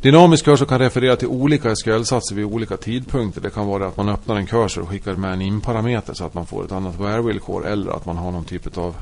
Dynamisk 0.01 0.45
kursor 0.45 0.65
kan 0.65 0.79
referera 0.79 1.15
till 1.15 1.27
olika 1.27 1.75
SQL-satser 1.75 2.35
vid 2.35 2.45
olika 2.45 2.77
tidpunkter. 2.77 3.41
Det 3.41 3.49
kan 3.49 3.67
vara 3.67 3.87
att 3.87 3.97
man 3.97 4.09
öppnar 4.09 4.35
en 4.35 4.47
kursor 4.47 4.81
och 4.81 4.89
skickar 4.89 5.15
med 5.15 5.33
en 5.33 5.41
in-parameter 5.41 6.13
så 6.13 6.25
att 6.25 6.33
man 6.33 6.45
får 6.45 6.65
ett 6.65 6.71
annat 6.71 6.99
where-villkor. 6.99 7.67
Eller 7.67 7.91
att 7.91 8.05
man 8.05 8.17
har 8.17 8.31
någon 8.31 8.45
typ 8.45 8.77
av 8.77 8.95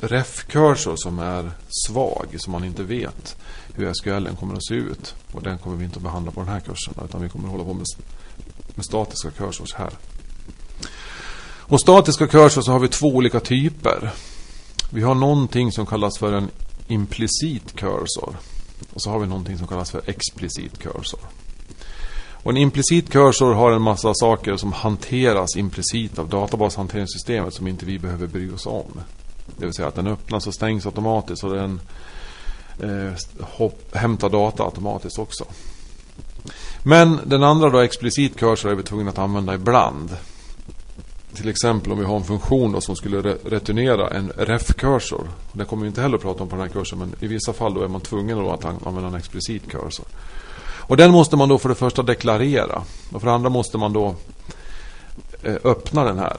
REF-kursor 0.00 0.96
som 0.96 1.18
är 1.18 1.50
svag, 1.86 2.26
som 2.38 2.52
man 2.52 2.64
inte 2.64 2.82
vet 2.82 3.36
hur 3.74 3.92
SQL 3.92 4.36
kommer 4.40 4.54
att 4.54 4.64
se 4.64 4.74
ut. 4.74 5.14
Och 5.32 5.42
den 5.42 5.58
kommer 5.58 5.76
vi 5.76 5.84
inte 5.84 5.96
att 5.96 6.02
behandla 6.02 6.32
på 6.32 6.40
den 6.40 6.48
här 6.48 6.60
kursen. 6.60 6.94
Utan 7.04 7.22
vi 7.22 7.28
kommer 7.28 7.44
att 7.44 7.52
hålla 7.52 7.64
på 7.64 7.74
med, 7.74 7.86
med 8.74 8.84
statiska 8.84 9.30
kursor 9.30 9.66
här. 9.76 9.90
Och 11.58 11.80
statiska 11.80 12.26
kursor 12.26 12.62
så 12.62 12.72
har 12.72 12.78
vi 12.78 12.88
två 12.88 13.06
olika 13.06 13.40
typer. 13.40 14.10
Vi 14.90 15.02
har 15.02 15.14
någonting 15.14 15.72
som 15.72 15.86
kallas 15.86 16.18
för 16.18 16.32
en 16.32 16.48
implicit 16.88 17.76
cursor. 17.76 18.36
Och 18.98 19.02
så 19.02 19.10
har 19.10 19.18
vi 19.18 19.26
någonting 19.26 19.58
som 19.58 19.66
kallas 19.66 19.90
för 19.90 20.02
explicit 20.06 20.78
cursor. 20.78 21.20
Och 22.32 22.50
en 22.50 22.56
implicit 22.56 23.10
cursor 23.10 23.54
har 23.54 23.72
en 23.72 23.82
massa 23.82 24.14
saker 24.14 24.56
som 24.56 24.72
hanteras 24.72 25.56
implicit 25.56 26.18
av 26.18 26.28
databashanteringssystemet 26.28 27.54
som 27.54 27.66
inte 27.66 27.86
vi 27.86 27.98
behöver 27.98 28.26
bry 28.26 28.50
oss 28.50 28.66
om. 28.66 29.00
Det 29.56 29.64
vill 29.64 29.74
säga 29.74 29.88
att 29.88 29.94
den 29.94 30.06
öppnas 30.06 30.46
och 30.46 30.54
stängs 30.54 30.86
automatiskt 30.86 31.44
och 31.44 31.54
den 31.54 31.80
eh, 32.80 33.12
hopp, 33.40 33.94
hämtar 33.96 34.28
data 34.28 34.64
automatiskt 34.64 35.18
också. 35.18 35.44
Men 36.82 37.20
den 37.24 37.42
andra 37.42 37.70
då, 37.70 37.78
explicit 37.78 38.36
cursor, 38.36 38.70
är 38.70 38.74
vi 38.74 38.82
tvungna 38.82 39.10
att 39.10 39.18
använda 39.18 39.54
ibland. 39.54 40.16
Till 41.34 41.48
exempel 41.48 41.92
om 41.92 41.98
vi 41.98 42.04
har 42.04 42.16
en 42.16 42.24
funktion 42.24 42.72
då 42.72 42.80
som 42.80 42.96
skulle 42.96 43.22
re 43.22 43.36
returnera 43.44 44.10
en 44.10 44.32
ref-cursor. 44.32 45.28
Det 45.52 45.64
kommer 45.64 45.82
vi 45.82 45.88
inte 45.88 46.02
heller 46.02 46.18
prata 46.18 46.42
om 46.42 46.48
på 46.48 46.56
den 46.56 46.62
här 46.66 46.72
kursen 46.72 46.98
men 46.98 47.14
i 47.20 47.26
vissa 47.26 47.52
fall 47.52 47.74
då 47.74 47.82
är 47.82 47.88
man 47.88 48.00
tvungen 48.00 48.38
då 48.38 48.50
att 48.50 48.64
använda 48.64 49.08
en 49.08 49.14
explicit 49.14 49.70
cursor. 49.70 50.06
Och 50.88 50.96
den 50.96 51.10
måste 51.10 51.36
man 51.36 51.48
då 51.48 51.58
för 51.58 51.68
det 51.68 51.74
första 51.74 52.02
deklarera. 52.02 52.82
Och 53.12 53.20
för 53.20 53.28
det 53.28 53.34
andra 53.34 53.50
måste 53.50 53.78
man 53.78 53.92
då 53.92 54.14
eh, 55.42 55.56
öppna 55.64 56.04
den 56.04 56.18
här. 56.18 56.36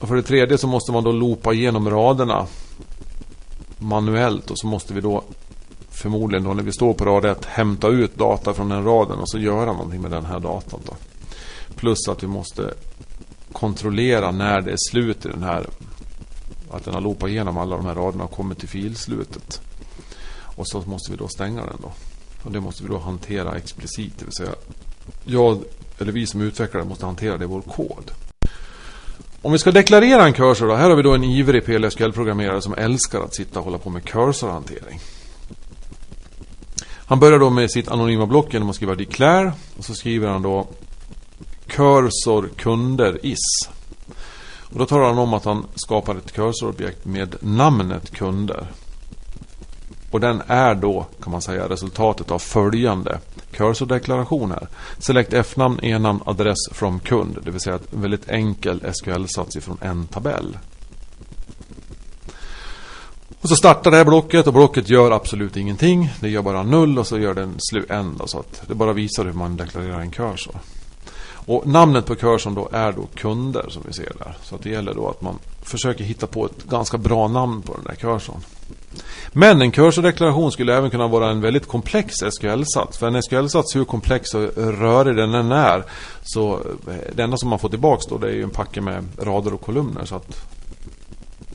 Och 0.00 0.08
för 0.08 0.16
det 0.16 0.22
tredje 0.22 0.58
så 0.58 0.66
måste 0.66 0.92
man 0.92 1.04
då 1.04 1.12
loopa 1.12 1.52
igenom 1.52 1.90
raderna 1.90 2.46
manuellt 3.78 4.50
och 4.50 4.58
så 4.58 4.66
måste 4.66 4.94
vi 4.94 5.00
då 5.00 5.22
förmodligen 5.90 6.44
då 6.44 6.54
när 6.54 6.62
vi 6.62 6.72
står 6.72 6.94
på 6.94 7.04
rad 7.04 7.24
1 7.24 7.44
hämta 7.44 7.88
ut 7.88 8.16
data 8.16 8.54
från 8.54 8.68
den 8.68 8.84
raden 8.84 9.18
och 9.18 9.30
så 9.30 9.38
göra 9.38 9.72
någonting 9.72 10.00
med 10.00 10.10
den 10.10 10.24
här 10.24 10.40
datan. 10.40 10.80
Då. 10.84 10.94
Plus 11.76 12.08
att 12.08 12.22
vi 12.22 12.26
måste 12.26 12.74
kontrollera 13.52 14.30
när 14.30 14.60
det 14.60 14.70
är 14.70 14.90
slut 14.90 15.26
i 15.26 15.28
den 15.28 15.42
här 15.42 15.66
att 16.70 16.84
den 16.84 16.94
har 16.94 17.00
loopat 17.00 17.30
igenom 17.30 17.58
alla 17.58 17.76
de 17.76 17.86
här 17.86 17.94
raderna 17.94 18.24
och 18.24 18.30
kommit 18.30 18.58
till 18.58 18.68
filslutet. 18.68 19.60
Och 20.56 20.68
så 20.68 20.80
måste 20.80 21.10
vi 21.10 21.16
då 21.16 21.28
stänga 21.28 21.60
den 21.60 21.78
då. 21.82 21.92
Och 22.42 22.52
det 22.52 22.60
måste 22.60 22.82
vi 22.82 22.88
då 22.88 22.98
hantera 22.98 23.56
explicit. 23.56 24.18
Det 24.18 24.24
vill 24.24 24.34
säga 24.34 24.54
jag 25.24 25.58
eller 25.98 26.12
vi 26.12 26.26
som 26.26 26.40
utvecklare 26.40 26.84
måste 26.84 27.06
hantera 27.06 27.36
det 27.36 27.44
i 27.44 27.46
vår 27.46 27.62
kod. 27.62 28.10
Om 29.42 29.52
vi 29.52 29.58
ska 29.58 29.70
deklarera 29.70 30.24
en 30.24 30.32
cursor 30.32 30.66
då. 30.66 30.74
Här 30.74 30.88
har 30.88 30.96
vi 30.96 31.02
då 31.02 31.14
en 31.14 31.24
ivrig 31.24 31.64
PLSQL-programmerare 31.64 32.62
som 32.62 32.74
älskar 32.74 33.20
att 33.20 33.34
sitta 33.34 33.58
och 33.58 33.64
hålla 33.64 33.78
på 33.78 33.90
med 33.90 34.04
cursorhantering. 34.04 35.00
Han 37.06 37.20
börjar 37.20 37.38
då 37.38 37.50
med 37.50 37.70
sitt 37.70 37.88
anonyma 37.88 38.26
block 38.26 38.52
genom 38.52 38.70
att 38.70 38.76
skriva 38.76 38.94
declare. 38.94 39.52
Och 39.78 39.84
så 39.84 39.94
skriver 39.94 40.28
han 40.28 40.42
då 40.42 40.68
cursor 41.80 42.48
kunder 42.56 43.26
is. 43.26 43.68
Och 44.72 44.78
då 44.78 44.86
talar 44.86 45.06
han 45.06 45.18
om 45.18 45.34
att 45.34 45.44
han 45.44 45.66
skapar 45.74 46.14
ett 46.14 46.32
cursorobjekt 46.32 47.04
med 47.04 47.36
namnet 47.40 48.10
kunder. 48.10 48.66
Och 50.10 50.20
den 50.20 50.42
är 50.46 50.74
då, 50.74 51.06
kan 51.22 51.32
man 51.32 51.42
säga, 51.42 51.68
resultatet 51.68 52.30
av 52.30 52.38
följande 52.38 53.18
cursordeklaration 53.50 54.50
här. 54.50 54.68
Select 54.98 55.32
F-namn, 55.32 55.80
E-namn, 55.82 56.20
adress 56.24 56.68
från 56.72 57.00
kund. 57.00 57.38
Det 57.44 57.50
vill 57.50 57.60
säga 57.60 57.78
en 57.92 58.00
väldigt 58.00 58.28
enkel 58.28 58.80
SQL-sats 58.80 59.56
ifrån 59.56 59.78
en 59.80 60.06
tabell. 60.06 60.58
Och 63.40 63.48
så 63.48 63.56
startar 63.56 63.90
det 63.90 63.96
här 63.96 64.04
blocket 64.04 64.46
och 64.46 64.52
blocket 64.52 64.88
gör 64.88 65.10
absolut 65.10 65.56
ingenting. 65.56 66.12
Det 66.20 66.28
gör 66.28 66.42
bara 66.42 66.62
null 66.62 66.98
och 66.98 67.06
så 67.06 67.18
gör 67.18 67.34
den 67.34 67.54
slut 67.58 67.90
så 68.26 68.38
att 68.38 68.62
det 68.66 68.74
bara 68.74 68.92
visar 68.92 69.24
hur 69.24 69.32
man 69.32 69.56
deklarerar 69.56 70.00
en 70.00 70.10
kursor. 70.10 70.54
Och 71.50 71.66
namnet 71.66 72.06
på 72.06 72.14
kursen 72.14 72.54
då 72.54 72.68
är 72.72 72.92
då 72.92 73.06
kunder 73.14 73.66
som 73.68 73.82
vi 73.86 73.92
ser 73.92 74.12
där. 74.18 74.36
Så 74.42 74.56
det 74.56 74.70
gäller 74.70 74.94
då 74.94 75.08
att 75.08 75.22
man 75.22 75.38
försöker 75.62 76.04
hitta 76.04 76.26
på 76.26 76.46
ett 76.46 76.64
ganska 76.64 76.98
bra 76.98 77.28
namn 77.28 77.62
på 77.62 77.74
den 77.74 77.84
där 77.84 77.94
kursen. 77.94 78.34
Men 79.32 79.62
en 79.62 79.70
cursordeklaration 79.70 80.52
skulle 80.52 80.76
även 80.76 80.90
kunna 80.90 81.08
vara 81.08 81.30
en 81.30 81.40
väldigt 81.40 81.68
komplex 81.68 82.14
SQL-sats. 82.14 82.98
För 82.98 83.06
en 83.06 83.22
SQL-sats, 83.22 83.76
hur 83.76 83.84
komplex 83.84 84.34
och 84.34 84.56
rörig 84.56 85.16
den 85.16 85.34
än 85.34 85.52
är, 85.52 85.84
så 86.22 86.54
eh, 86.54 87.14
det 87.14 87.22
enda 87.22 87.36
som 87.36 87.48
man 87.48 87.58
får 87.58 87.68
tillbaka 87.68 88.02
då 88.08 88.18
det 88.18 88.28
är 88.28 88.34
ju 88.34 88.42
en 88.42 88.50
packe 88.50 88.80
med 88.80 89.04
rader 89.18 89.54
och 89.54 89.60
kolumner. 89.60 90.04
Så 90.04 90.16
att 90.16 90.46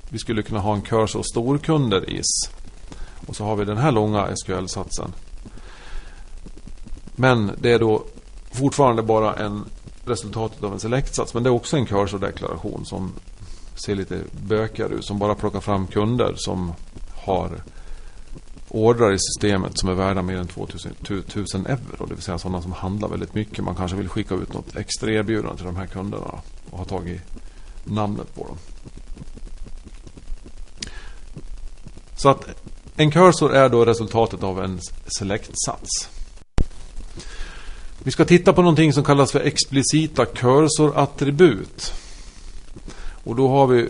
vi 0.10 0.20
skulle 0.20 0.44
kunna 0.44 0.60
ha 0.60 0.74
en 0.74 0.82
cursor 0.82 1.24
storkunder 1.24 2.10
is. 2.10 2.50
Och 3.28 3.36
så 3.36 3.44
har 3.44 3.56
vi 3.56 3.66
den 3.66 3.78
här 3.78 3.92
långa 3.92 4.28
SQL-satsen. 4.36 5.14
Men 7.16 7.52
det 7.58 7.72
är 7.72 7.80
då 7.80 8.04
fortfarande 8.52 9.02
bara 9.02 9.34
en 9.34 9.66
resultatet 10.06 10.64
av 10.64 10.74
en 10.74 10.80
selektsats 10.80 11.34
Men 11.34 11.44
det 11.44 11.50
är 11.50 11.54
också 11.54 11.78
en 11.78 11.86
cursor-deklaration 11.86 12.86
som 12.86 13.14
ser 13.86 13.96
lite 13.96 14.22
bökigare 14.32 14.94
ut. 14.94 15.06
Som 15.06 15.20
bara 15.20 15.36
plockar 15.36 15.60
fram 15.60 15.88
kunder 15.88 16.34
som 16.36 16.74
har 17.14 17.62
ordrar 18.70 19.14
i 19.14 19.20
systemet 19.20 19.72
som 19.80 19.90
är 19.90 19.94
värda 19.94 20.22
mer 20.22 20.38
än 20.38 20.48
2000, 20.48 21.66
euro. 21.66 22.06
Det 22.06 22.14
vill 22.14 22.24
säga 22.24 22.38
sådana 22.38 22.62
som 22.62 22.72
handlar 22.72 23.10
väldigt 23.10 23.34
mycket. 23.34 23.64
Man 23.64 23.76
kanske 23.76 23.98
vill 23.98 24.10
skicka 24.10 24.36
ut 24.36 24.54
något 24.54 24.76
extra 24.76 25.12
erbjudande 25.12 25.58
till 25.58 25.66
de 25.66 25.76
här 25.76 25.88
kunderna 25.88 26.42
och 26.70 26.78
ha 26.78 26.86
tagit 26.86 27.22
namnet 27.84 28.36
på 28.36 28.44
dem. 28.44 28.58
Så 32.16 32.30
att 32.30 32.48
en 32.96 33.12
cursor 33.12 33.56
är 33.56 33.70
då 33.70 33.86
resultatet 33.86 34.44
av 34.44 34.64
en 34.64 34.80
selektsats. 35.18 36.10
Vi 38.06 38.12
ska 38.12 38.26
titta 38.26 38.54
på 38.54 38.62
någonting 38.62 38.94
som 38.94 39.04
kallas 39.04 39.32
för 39.32 39.40
explicita 39.40 40.26
cursor-attribut. 40.26 41.94
Och 43.24 43.36
då 43.36 43.48
har 43.48 43.68
vi 43.68 43.90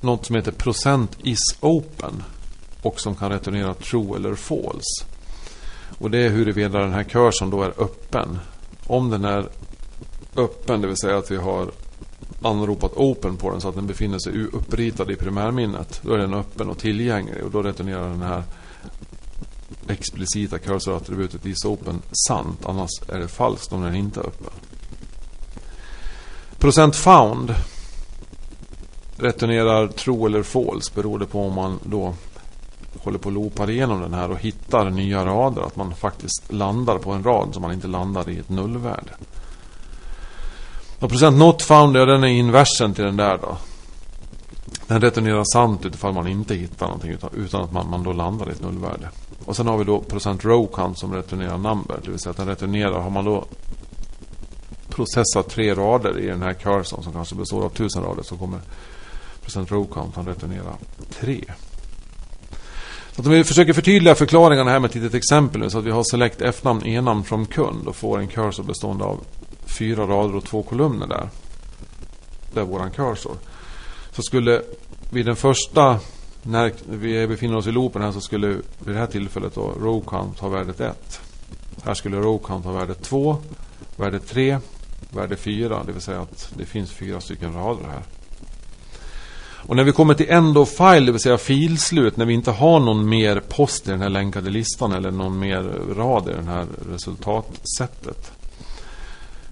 något 0.00 0.26
som 0.26 0.36
heter 0.36 0.52
procent 0.52 1.16
is 1.22 1.56
open 1.60 2.22
och 2.82 3.00
som 3.00 3.14
kan 3.14 3.30
returnera 3.30 3.74
true 3.74 4.16
eller 4.16 4.34
false. 4.34 5.04
Och 5.98 6.10
det 6.10 6.18
är 6.18 6.30
huruvida 6.30 6.78
den 6.78 6.92
här 6.92 7.02
kursen 7.02 7.50
då 7.50 7.62
är 7.62 7.82
öppen. 7.82 8.38
Om 8.86 9.10
den 9.10 9.24
är 9.24 9.48
öppen, 10.36 10.80
det 10.80 10.86
vill 10.86 10.96
säga 10.96 11.18
att 11.18 11.30
vi 11.30 11.36
har 11.36 11.70
anropat 12.42 12.92
open 12.96 13.36
på 13.36 13.50
den 13.50 13.60
så 13.60 13.68
att 13.68 13.74
den 13.74 13.86
befinner 13.86 14.18
sig 14.18 14.32
uppritad 14.52 15.10
i 15.10 15.16
primärminnet. 15.16 16.00
Då 16.02 16.14
är 16.14 16.18
den 16.18 16.34
öppen 16.34 16.68
och 16.68 16.78
tillgänglig 16.78 17.44
och 17.44 17.50
då 17.50 17.62
returnerar 17.62 18.08
den 18.08 18.22
här 18.22 18.42
explicita 19.90 20.58
cursorattributet 20.58 21.46
i 21.46 21.54
SOPEN 21.56 22.02
sant. 22.28 22.66
Annars 22.66 22.90
är 23.08 23.18
det 23.18 23.28
falskt 23.28 23.72
om 23.72 23.82
den 23.82 23.94
inte 23.94 24.20
är 24.20 24.24
öppen. 24.24 24.52
Procent 26.58 26.96
found 26.96 27.54
returnerar 29.16 29.88
true 29.88 30.26
eller 30.26 30.42
false 30.42 30.92
beroende 30.94 31.26
på 31.26 31.46
om 31.46 31.54
man 31.54 31.78
då 31.84 32.14
håller 32.98 33.18
på 33.18 33.28
att 33.28 33.34
loopar 33.34 33.70
igenom 33.70 34.00
den 34.00 34.14
här 34.14 34.30
och 34.30 34.38
hittar 34.38 34.90
nya 34.90 35.24
rader. 35.26 35.62
Att 35.62 35.76
man 35.76 35.94
faktiskt 35.94 36.52
landar 36.52 36.98
på 36.98 37.12
en 37.12 37.24
rad 37.24 37.48
som 37.52 37.62
man 37.62 37.72
inte 37.72 37.88
landar 37.88 38.30
i 38.30 38.38
ett 38.38 38.48
nullvärde. 38.48 39.12
Och 40.98 41.08
procent 41.08 41.38
not 41.38 41.62
found, 41.62 41.96
ja 41.96 42.04
den 42.04 42.24
är 42.24 42.28
inversen 42.28 42.94
till 42.94 43.04
den 43.04 43.16
där 43.16 43.38
då. 43.38 43.58
Den 44.90 45.00
returnerar 45.00 45.44
sant 45.44 45.86
utifall 45.86 46.14
man 46.14 46.28
inte 46.28 46.54
hittar 46.54 46.86
någonting 46.86 47.10
utan, 47.10 47.30
utan 47.36 47.62
att 47.62 47.72
man, 47.72 47.90
man 47.90 48.02
då 48.02 48.12
landar 48.12 48.48
i 48.48 48.52
ett 48.52 48.62
nullvärde. 48.62 49.08
Och 49.44 49.56
sen 49.56 49.66
har 49.66 49.78
vi 49.78 49.84
då 49.84 50.00
procent 50.00 50.44
row 50.44 50.66
count 50.74 50.98
som 50.98 51.14
returnerar 51.14 51.58
number. 51.58 52.00
Det 52.04 52.10
vill 52.10 52.18
säga 52.18 52.30
att 52.30 52.36
den 52.36 52.46
returnerar, 52.46 53.00
har 53.00 53.10
man 53.10 53.24
då 53.24 53.44
processat 54.88 55.48
tre 55.48 55.74
rader 55.74 56.18
i 56.18 56.26
den 56.26 56.42
här 56.42 56.52
cursorn 56.52 57.02
som 57.02 57.12
kanske 57.12 57.34
består 57.34 57.64
av 57.64 57.68
tusen 57.68 58.02
rader 58.02 58.22
så 58.22 58.36
kommer 58.36 58.60
procent 59.42 59.70
row 59.70 59.86
count 59.92 60.18
att 60.18 60.26
returnera 60.26 60.76
tre. 61.20 61.44
Så 63.12 63.20
att 63.20 63.26
om 63.26 63.32
vi 63.32 63.44
försöker 63.44 63.72
förtydliga 63.72 64.14
förklaringarna 64.14 64.70
här 64.70 64.78
med 64.78 64.88
ett 64.88 64.94
litet 64.94 65.14
exempel 65.14 65.60
nu 65.60 65.70
så 65.70 65.78
att 65.78 65.84
vi 65.84 65.90
har 65.90 66.04
select 66.04 66.42
f-namn 66.42 66.86
e-namn 66.86 67.24
från 67.24 67.46
kund 67.46 67.88
och 67.88 67.96
får 67.96 68.18
en 68.18 68.28
cursor 68.28 68.62
bestående 68.62 69.04
av 69.04 69.20
fyra 69.64 70.06
rader 70.06 70.36
och 70.36 70.44
två 70.44 70.62
kolumner 70.62 71.06
där. 71.06 71.28
Det 72.52 72.60
är 72.60 72.64
våran 72.64 72.90
cursor. 72.90 73.36
Så 74.20 74.24
skulle 74.24 74.62
vid 75.10 75.26
den 75.26 75.36
första 75.36 75.98
när 76.42 76.72
vi 76.88 77.26
befinner 77.26 77.56
oss 77.56 77.66
i 77.66 77.72
loopen 77.72 78.02
här 78.02 78.12
så 78.12 78.20
skulle 78.20 78.48
vid 78.48 78.62
det 78.94 78.98
här 78.98 79.06
tillfället 79.06 79.54
då 79.54 79.72
row 79.80 80.04
count 80.06 80.38
ha 80.38 80.48
värdet 80.48 80.80
1. 80.80 81.20
Här 81.84 81.94
skulle 81.94 82.16
row 82.16 82.38
count 82.46 82.64
ha 82.64 82.72
värdet 82.72 83.02
2, 83.02 83.36
värdet 83.96 84.28
3, 84.28 84.58
värde 85.10 85.36
4. 85.36 85.82
Det 85.86 85.92
vill 85.92 86.02
säga 86.02 86.20
att 86.20 86.52
det 86.58 86.64
finns 86.64 86.90
fyra 86.90 87.20
stycken 87.20 87.54
rader 87.54 87.84
här. 87.84 88.02
Och 89.66 89.76
när 89.76 89.84
vi 89.84 89.92
kommer 89.92 90.14
till 90.14 90.30
end 90.30 90.58
of 90.58 90.68
file, 90.68 91.06
det 91.06 91.12
vill 91.12 91.20
säga 91.20 91.38
filslut, 91.38 92.16
när 92.16 92.26
vi 92.26 92.34
inte 92.34 92.50
har 92.50 92.80
någon 92.80 93.08
mer 93.08 93.40
post 93.48 93.88
i 93.88 93.90
den 93.90 94.00
här 94.00 94.08
länkade 94.08 94.50
listan 94.50 94.92
eller 94.92 95.10
någon 95.10 95.38
mer 95.38 95.62
rad 95.94 96.28
i 96.28 96.32
det 96.32 96.50
här 96.50 96.66
resultatsättet. 96.92 98.32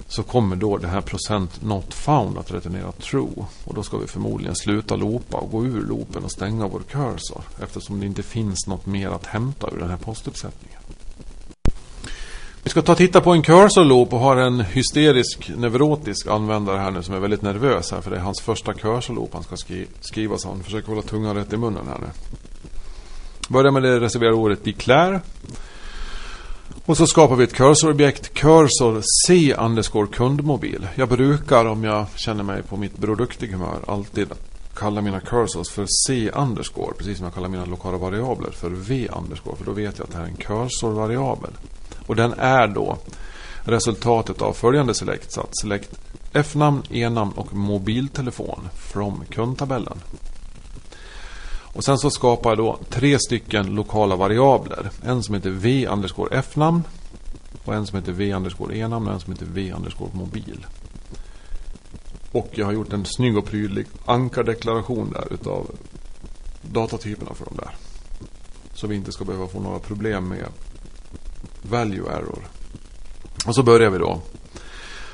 Så 0.09 0.23
kommer 0.23 0.57
då 0.57 0.77
det 0.77 0.89
här 0.89 1.01
procent 1.01 1.63
not 1.63 1.95
found 1.95 2.39
att 2.39 2.53
returnera 2.53 2.93
true. 2.93 3.47
Och 3.65 3.75
då 3.75 3.83
ska 3.83 3.99
vi 3.99 4.07
förmodligen 4.07 4.57
sluta 4.57 4.97
loopa 4.97 5.37
och 5.37 5.51
gå 5.51 5.67
ur 5.67 5.83
loopen 5.83 6.25
och 6.25 6.33
stänga 6.33 6.69
vår 6.69 6.81
cursor. 6.81 7.43
Eftersom 7.63 8.01
det 8.01 8.07
inte 8.07 8.23
finns 8.23 8.67
något 8.67 8.87
mer 8.87 9.09
att 9.09 9.27
hämta 9.27 9.71
ur 9.71 9.79
den 9.79 9.91
här 9.91 9.97
postuppsättningen. 9.97 10.81
Vi 12.63 12.71
ska 12.71 12.83
ta 12.83 12.93
och 12.93 12.99
titta 12.99 13.21
på 13.21 13.33
en 13.33 13.43
cursor 13.43 13.85
loop 13.85 14.13
och 14.13 14.21
har 14.21 14.37
en 14.37 14.61
hysterisk, 14.61 15.51
neurotisk 15.57 16.27
användare 16.27 16.79
här 16.79 16.91
nu 16.91 17.03
som 17.03 17.15
är 17.15 17.19
väldigt 17.19 17.43
nervös 17.43 17.93
här 17.93 18.01
för 18.01 18.11
det 18.11 18.17
är 18.17 18.21
hans 18.21 18.41
första 18.41 18.75
cursor 18.75 19.15
loop 19.15 19.35
han 19.35 19.43
ska 19.43 19.57
skri 19.57 19.87
skriva 20.01 20.39
så 20.39 20.49
han 20.49 20.63
försöker 20.63 20.89
hålla 20.89 21.03
tungan 21.03 21.37
rätt 21.37 21.53
i 21.53 21.57
munnen 21.57 21.87
här 21.89 21.99
nu. 21.99 22.07
Börjar 23.49 23.73
med 23.73 23.83
det 23.83 24.01
reserverade 24.01 24.37
ordet 24.37 24.65
declare. 24.65 25.21
Och 26.89 26.97
så 26.97 27.07
skapar 27.07 27.37
vi 27.37 27.45
ett 27.45 27.55
cursorobjekt, 27.55 28.35
cursor 28.35 29.03
C 29.27 29.55
underscore 29.55 30.07
kundmobil. 30.07 30.89
Jag 30.95 31.09
brukar 31.09 31.65
om 31.65 31.85
jag 31.85 32.07
känner 32.15 32.45
mig 32.45 32.63
på 32.63 32.77
mitt 32.77 33.01
produktiga 33.01 33.53
humör 33.53 33.79
alltid 33.87 34.29
kalla 34.75 35.01
mina 35.01 35.21
cursors 35.21 35.71
för 35.71 35.87
C 36.07 36.31
underscore. 36.31 36.95
Precis 36.99 37.17
som 37.17 37.25
jag 37.25 37.35
kallar 37.35 37.49
mina 37.49 37.65
lokala 37.65 37.99
variabler 37.99 38.51
för 38.51 38.71
V 38.71 39.09
underscore. 39.17 39.57
För 39.57 39.65
då 39.65 39.73
vet 39.73 39.99
jag 39.99 40.05
att 40.05 40.11
det 40.11 40.17
här 40.19 40.25
är 40.25 40.29
en 40.29 40.37
cursor-variabel. 40.37 41.51
Och 42.07 42.17
den 42.17 42.35
är 42.39 42.69
då 42.69 42.99
resultatet 43.65 44.43
av 44.43 44.53
följande 44.53 44.95
select. 44.95 45.33
Så 45.33 45.47
select 45.61 45.99
F-namn, 46.33 46.83
E-namn 46.91 47.33
och 47.33 47.55
mobiltelefon 47.55 48.69
från 48.75 49.25
kundtabellen. 49.31 50.01
Och 51.73 51.85
sen 51.85 51.99
så 51.99 52.11
skapar 52.11 52.51
jag 52.51 52.59
då 52.59 52.79
tre 52.89 53.19
stycken 53.19 53.67
lokala 53.67 54.17
variabler. 54.17 54.91
En 55.03 55.23
som 55.23 55.35
heter 55.35 55.51
V 55.51 55.87
underscore 55.87 56.39
F-namn. 56.39 56.83
Och 57.65 57.75
en 57.75 57.87
som 57.87 57.99
heter 57.99 58.13
V 58.13 58.35
underscore 58.35 58.77
E-namn 58.77 59.07
och 59.07 59.15
en 59.15 59.21
som 59.21 59.33
heter 59.33 59.47
V 59.47 59.73
underscore 59.73 60.11
mobil. 60.13 60.67
Och 62.33 62.51
jag 62.55 62.67
har 62.67 62.73
gjort 62.73 62.93
en 62.93 63.05
snygg 63.05 63.39
och 63.39 63.47
prydlig 63.47 63.87
ankardeklaration 64.05 65.13
där 65.13 65.33
utav 65.33 65.71
datatyperna 66.63 67.35
för 67.35 67.45
de 67.45 67.57
där. 67.57 67.75
Så 68.75 68.87
vi 68.87 68.97
inte 68.97 69.13
ska 69.13 69.25
behöva 69.25 69.47
få 69.47 69.61
några 69.61 69.79
problem 69.79 70.29
med 70.29 70.47
value 71.63 72.13
error. 72.13 72.49
Och 73.47 73.55
så 73.55 73.63
börjar 73.63 73.91
vi 73.91 73.99
då. 73.99 74.21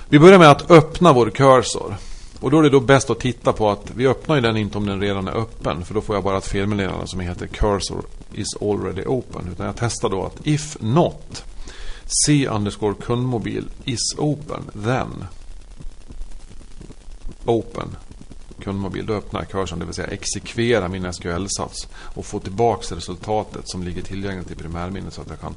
Vi 0.09 0.19
börjar 0.19 0.39
med 0.39 0.51
att 0.51 0.71
öppna 0.71 1.13
vår 1.13 1.31
cursor. 1.31 1.97
Och 2.45 2.51
då 2.51 2.59
är 2.59 2.63
det 2.63 2.71
då 2.71 2.81
bäst 2.81 3.11
att 3.11 3.21
titta 3.21 3.53
på 3.53 3.71
att 3.71 3.91
vi 3.97 4.07
öppnar 4.07 4.35
ju 4.37 4.41
den 4.41 4.57
inte 4.57 4.79
om 4.79 4.87
den 4.87 5.01
redan 5.01 5.29
är 5.29 5.33
öppen. 5.33 5.85
För 5.85 5.95
då 5.95 6.01
får 6.01 6.17
jag 6.17 6.25
bara 6.25 6.39
ett 6.39 6.47
felmeddelande 6.47 7.07
som 7.07 7.21
heter 7.21 7.47
cursor 7.47 8.05
is 8.33 8.57
already 8.61 9.03
open. 9.07 9.49
Utan 9.53 9.67
jag 9.67 9.77
testar 9.79 10.09
då 10.09 10.25
att 10.25 10.47
if 10.47 10.77
not 10.81 11.45
C 12.27 12.49
underscore 12.49 12.95
kundmobil 12.95 13.65
is 13.85 14.15
open 14.19 14.63
then 14.85 15.25
open 17.45 17.97
kundmobil. 18.61 19.07
Då 19.07 19.15
öppnar 19.15 19.41
jag 19.41 19.49
kursen, 19.49 19.79
det 19.79 19.85
vill 19.85 19.95
säga 19.95 20.09
exekvera 20.09 20.89
min 20.89 21.13
SQL-sats 21.13 21.89
och 21.95 22.27
få 22.27 22.41
tillbaka 22.41 22.97
resultatet 22.97 23.63
som 23.69 23.83
ligger 23.83 24.03
tillgängligt 24.03 24.51
i 24.51 24.55
primärminnet 24.55 25.15
så 25.15 25.21
att 25.21 25.29
jag 25.29 25.41
kan 25.41 25.55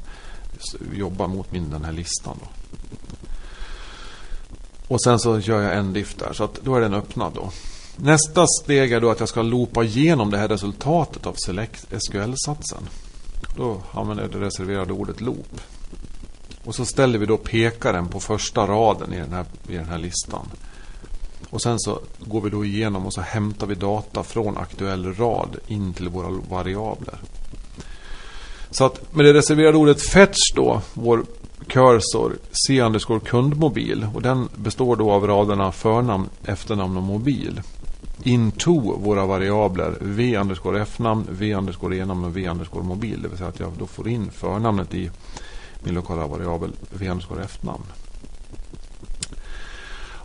jobba 0.94 1.28
mot 1.28 1.52
min, 1.52 1.70
den 1.70 1.86
här 1.86 1.94
listan. 1.94 2.38
Då. 2.42 2.48
Och 4.88 5.02
sen 5.02 5.20
så 5.20 5.40
gör 5.40 5.62
jag 5.62 5.78
en 5.78 5.94
diff 5.94 6.16
där, 6.16 6.34
så 6.34 6.44
att 6.44 6.60
då 6.64 6.76
är 6.76 6.82
den 6.82 6.94
öppnad 6.94 7.34
då. 7.34 7.52
Nästa 7.96 8.48
steg 8.48 8.92
är 8.92 9.02
då 9.02 9.10
att 9.10 9.20
jag 9.20 9.30
ska 9.30 9.42
loopa 9.42 9.84
igenom 9.84 10.32
det 10.32 10.38
här 10.38 10.48
resultatet 10.48 11.26
av 11.26 11.34
select 11.34 11.88
SQL-satsen. 11.92 12.90
Då 13.58 13.82
använder 13.92 14.24
jag 14.24 14.32
det 14.32 14.46
reserverade 14.46 14.94
ordet 14.94 15.22
loop. 15.22 15.62
Och 16.66 16.76
så 16.76 16.86
ställer 16.86 17.20
vi 17.20 17.26
då 17.26 17.38
pekaren 17.38 18.08
på 18.08 18.20
första 18.20 18.68
raden 18.68 19.14
i 19.14 19.18
den 19.18 19.34
här, 19.34 19.46
i 19.70 19.76
den 19.76 19.86
här 19.86 19.98
listan. 19.98 20.48
Och 21.50 21.62
sen 21.62 21.80
så 21.80 22.00
går 22.20 22.42
vi 22.42 22.50
då 22.50 22.66
igenom 22.66 23.06
och 23.06 23.14
så 23.14 23.22
hämtar 23.22 23.68
vi 23.68 23.76
data 23.76 24.24
från 24.24 24.58
aktuell 24.58 25.14
rad 25.14 25.58
in 25.68 25.94
till 25.94 26.10
våra 26.10 26.30
variabler. 26.50 27.18
Så 28.72 28.86
att 28.86 29.16
med 29.16 29.26
det 29.26 29.34
reserverade 29.34 29.78
ordet 29.78 30.02
fetch 30.02 30.54
då, 30.56 30.82
vår 30.94 31.26
cursor 31.68 32.38
C 32.68 32.82
underscore 32.82 33.20
kundmobil 33.20 34.08
och 34.16 34.22
den 34.22 34.50
består 34.56 34.96
då 34.96 35.12
av 35.12 35.28
raderna 35.28 35.72
förnamn, 35.72 36.30
efternamn 36.46 36.98
och 36.98 37.04
mobil. 37.04 37.62
Into 38.24 38.98
våra 38.98 39.26
variabler 39.26 39.98
V 40.02 40.38
underscore 40.38 40.82
F-namn, 40.82 41.28
V 41.30 41.54
underscore 41.54 41.98
E-namn 41.98 42.24
och 42.24 42.38
V 42.38 42.50
underscore 42.50 42.84
mobil. 42.84 43.22
Det 43.22 43.28
vill 43.28 43.38
säga 43.38 43.50
att 43.50 43.60
jag 43.60 43.72
då 43.80 43.86
får 43.88 44.08
in 44.08 44.32
förnamnet 44.32 44.94
i 44.94 45.12
min 45.84 45.94
lokala 45.94 46.28
variabel 46.28 46.72
V 46.92 47.10
underscore 47.10 47.44
F-namn. 47.44 47.84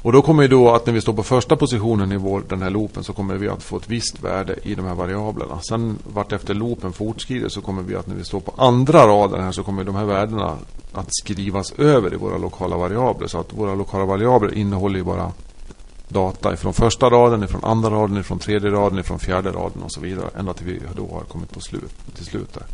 Och 0.03 0.13
då 0.13 0.23
kommer 0.23 0.43
ju 0.43 0.49
då 0.49 0.71
att 0.71 0.87
när 0.87 0.93
vi 0.93 1.01
står 1.01 1.13
på 1.13 1.23
första 1.23 1.57
positionen 1.57 2.13
i 2.13 2.17
vår, 2.17 2.43
den 2.49 2.63
här 2.63 2.71
loopen 2.71 3.05
så 3.05 3.13
kommer 3.13 3.35
vi 3.35 3.49
att 3.49 3.63
få 3.63 3.77
ett 3.77 3.89
visst 3.89 4.23
värde 4.23 4.57
i 4.63 4.75
de 4.75 4.87
här 4.87 4.95
variablerna. 4.95 5.61
Sen 5.61 5.99
vart 6.15 6.33
efter 6.33 6.55
loopen 6.55 6.93
fortskrider 6.93 7.49
så 7.49 7.61
kommer 7.61 7.83
vi 7.83 7.97
att 7.97 8.07
när 8.07 8.15
vi 8.15 8.25
står 8.25 8.41
på 8.41 8.55
andra 8.57 9.07
raden 9.07 9.45
här 9.45 9.53
så 9.53 9.63
kommer 9.63 9.85
de 9.85 9.95
här 9.95 10.05
värdena 10.05 10.57
att 10.93 11.09
skrivas 11.09 11.73
över 11.73 12.15
i 12.15 12.17
våra 12.17 12.39
lokala 12.39 12.77
variabler. 12.77 13.27
Så 13.27 13.39
att 13.39 13.53
våra 13.53 13.75
lokala 13.75 14.05
variabler 14.05 14.55
innehåller 14.55 14.99
ju 14.99 15.05
bara 15.05 15.33
data 16.09 16.57
från 16.57 16.75
första 16.75 17.11
raden, 17.11 17.49
från 17.49 17.65
andra 17.65 17.91
raden, 17.91 18.25
från 18.25 18.39
tredje 18.39 18.71
raden, 18.71 19.05
från 19.05 19.19
fjärde 19.19 19.51
raden 19.51 19.83
och 19.83 19.93
så 19.93 20.01
vidare. 20.01 20.31
Ända 20.39 20.55
till 20.55 20.67
vi 20.67 20.81
då 20.97 21.09
har 21.13 21.21
kommit 21.21 21.51
på 21.51 21.61
slut, 21.61 22.15
till 22.15 22.25
slut 22.25 22.55
där. 22.55 22.67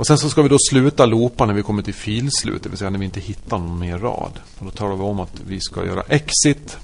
Och 0.00 0.06
sen 0.06 0.18
så 0.18 0.30
ska 0.30 0.42
vi 0.42 0.48
då 0.48 0.58
sluta 0.70 1.06
loopa 1.06 1.46
när 1.46 1.54
vi 1.54 1.62
kommer 1.62 1.82
till 1.82 1.94
filslut, 1.94 2.62
det 2.62 2.68
vill 2.68 2.78
säga 2.78 2.90
när 2.90 2.98
vi 2.98 3.04
inte 3.04 3.20
hittar 3.20 3.58
någon 3.58 3.78
mer 3.78 3.98
rad. 3.98 4.40
Och 4.58 4.64
då 4.64 4.70
talar 4.70 4.96
vi 4.96 5.02
om 5.02 5.20
att 5.20 5.40
vi 5.46 5.60
ska 5.60 5.86
göra 5.86 6.02
exit 6.08 6.76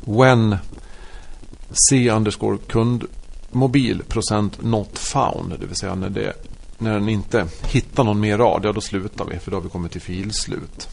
when 0.00 0.56
c 1.90 2.10
underscore 2.10 2.58
kundmobil 2.58 4.02
procent 4.08 4.62
not 4.62 4.98
found. 4.98 5.54
Det 5.60 5.66
vill 5.66 5.76
säga 5.76 5.94
när, 5.94 6.10
det, 6.10 6.32
när 6.78 6.94
den 6.94 7.08
inte 7.08 7.46
hittar 7.66 8.04
någon 8.04 8.20
mer 8.20 8.38
rad, 8.38 8.60
ja 8.64 8.72
då 8.72 8.80
slutar 8.80 9.24
vi 9.24 9.38
för 9.38 9.50
då 9.50 9.56
har 9.56 9.62
vi 9.62 9.68
kommit 9.68 9.92
till 9.92 10.00
filslut. 10.00 10.88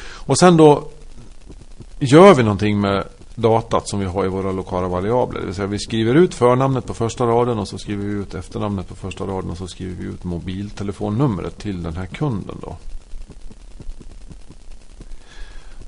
Och 0.00 0.38
sen 0.38 0.56
då 0.56 0.88
gör 1.98 2.34
vi 2.34 2.42
någonting 2.42 2.80
med 2.80 3.04
datat 3.34 3.88
som 3.88 4.00
vi 4.00 4.06
har 4.06 4.24
i 4.24 4.28
våra 4.28 4.52
lokala 4.52 4.88
variabler. 4.88 5.40
Det 5.40 5.46
vill 5.46 5.54
säga 5.54 5.66
vi 5.66 5.78
skriver 5.78 6.14
ut 6.14 6.34
förnamnet 6.34 6.86
på 6.86 6.94
första 6.94 7.26
raden 7.26 7.58
och 7.58 7.68
så 7.68 7.78
skriver 7.78 8.04
vi 8.04 8.12
ut 8.12 8.34
efternamnet 8.34 8.88
på 8.88 8.94
första 8.94 9.24
raden 9.24 9.50
och 9.50 9.58
så 9.58 9.66
skriver 9.66 9.94
vi 9.94 10.04
ut 10.04 10.24
mobiltelefonnumret 10.24 11.58
till 11.58 11.82
den 11.82 11.96
här 11.96 12.06
kunden. 12.06 12.56
Då. 12.60 12.76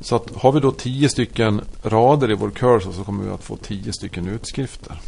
Så 0.00 0.16
att 0.16 0.36
har 0.36 0.52
vi 0.52 0.60
då 0.60 0.72
tio 0.72 1.08
stycken 1.08 1.60
rader 1.82 2.30
i 2.30 2.34
vår 2.34 2.50
cursor 2.50 2.92
så 2.92 3.04
kommer 3.04 3.24
vi 3.24 3.30
att 3.30 3.44
få 3.44 3.56
tio 3.56 3.92
stycken 3.92 4.28
utskrifter. 4.28 5.00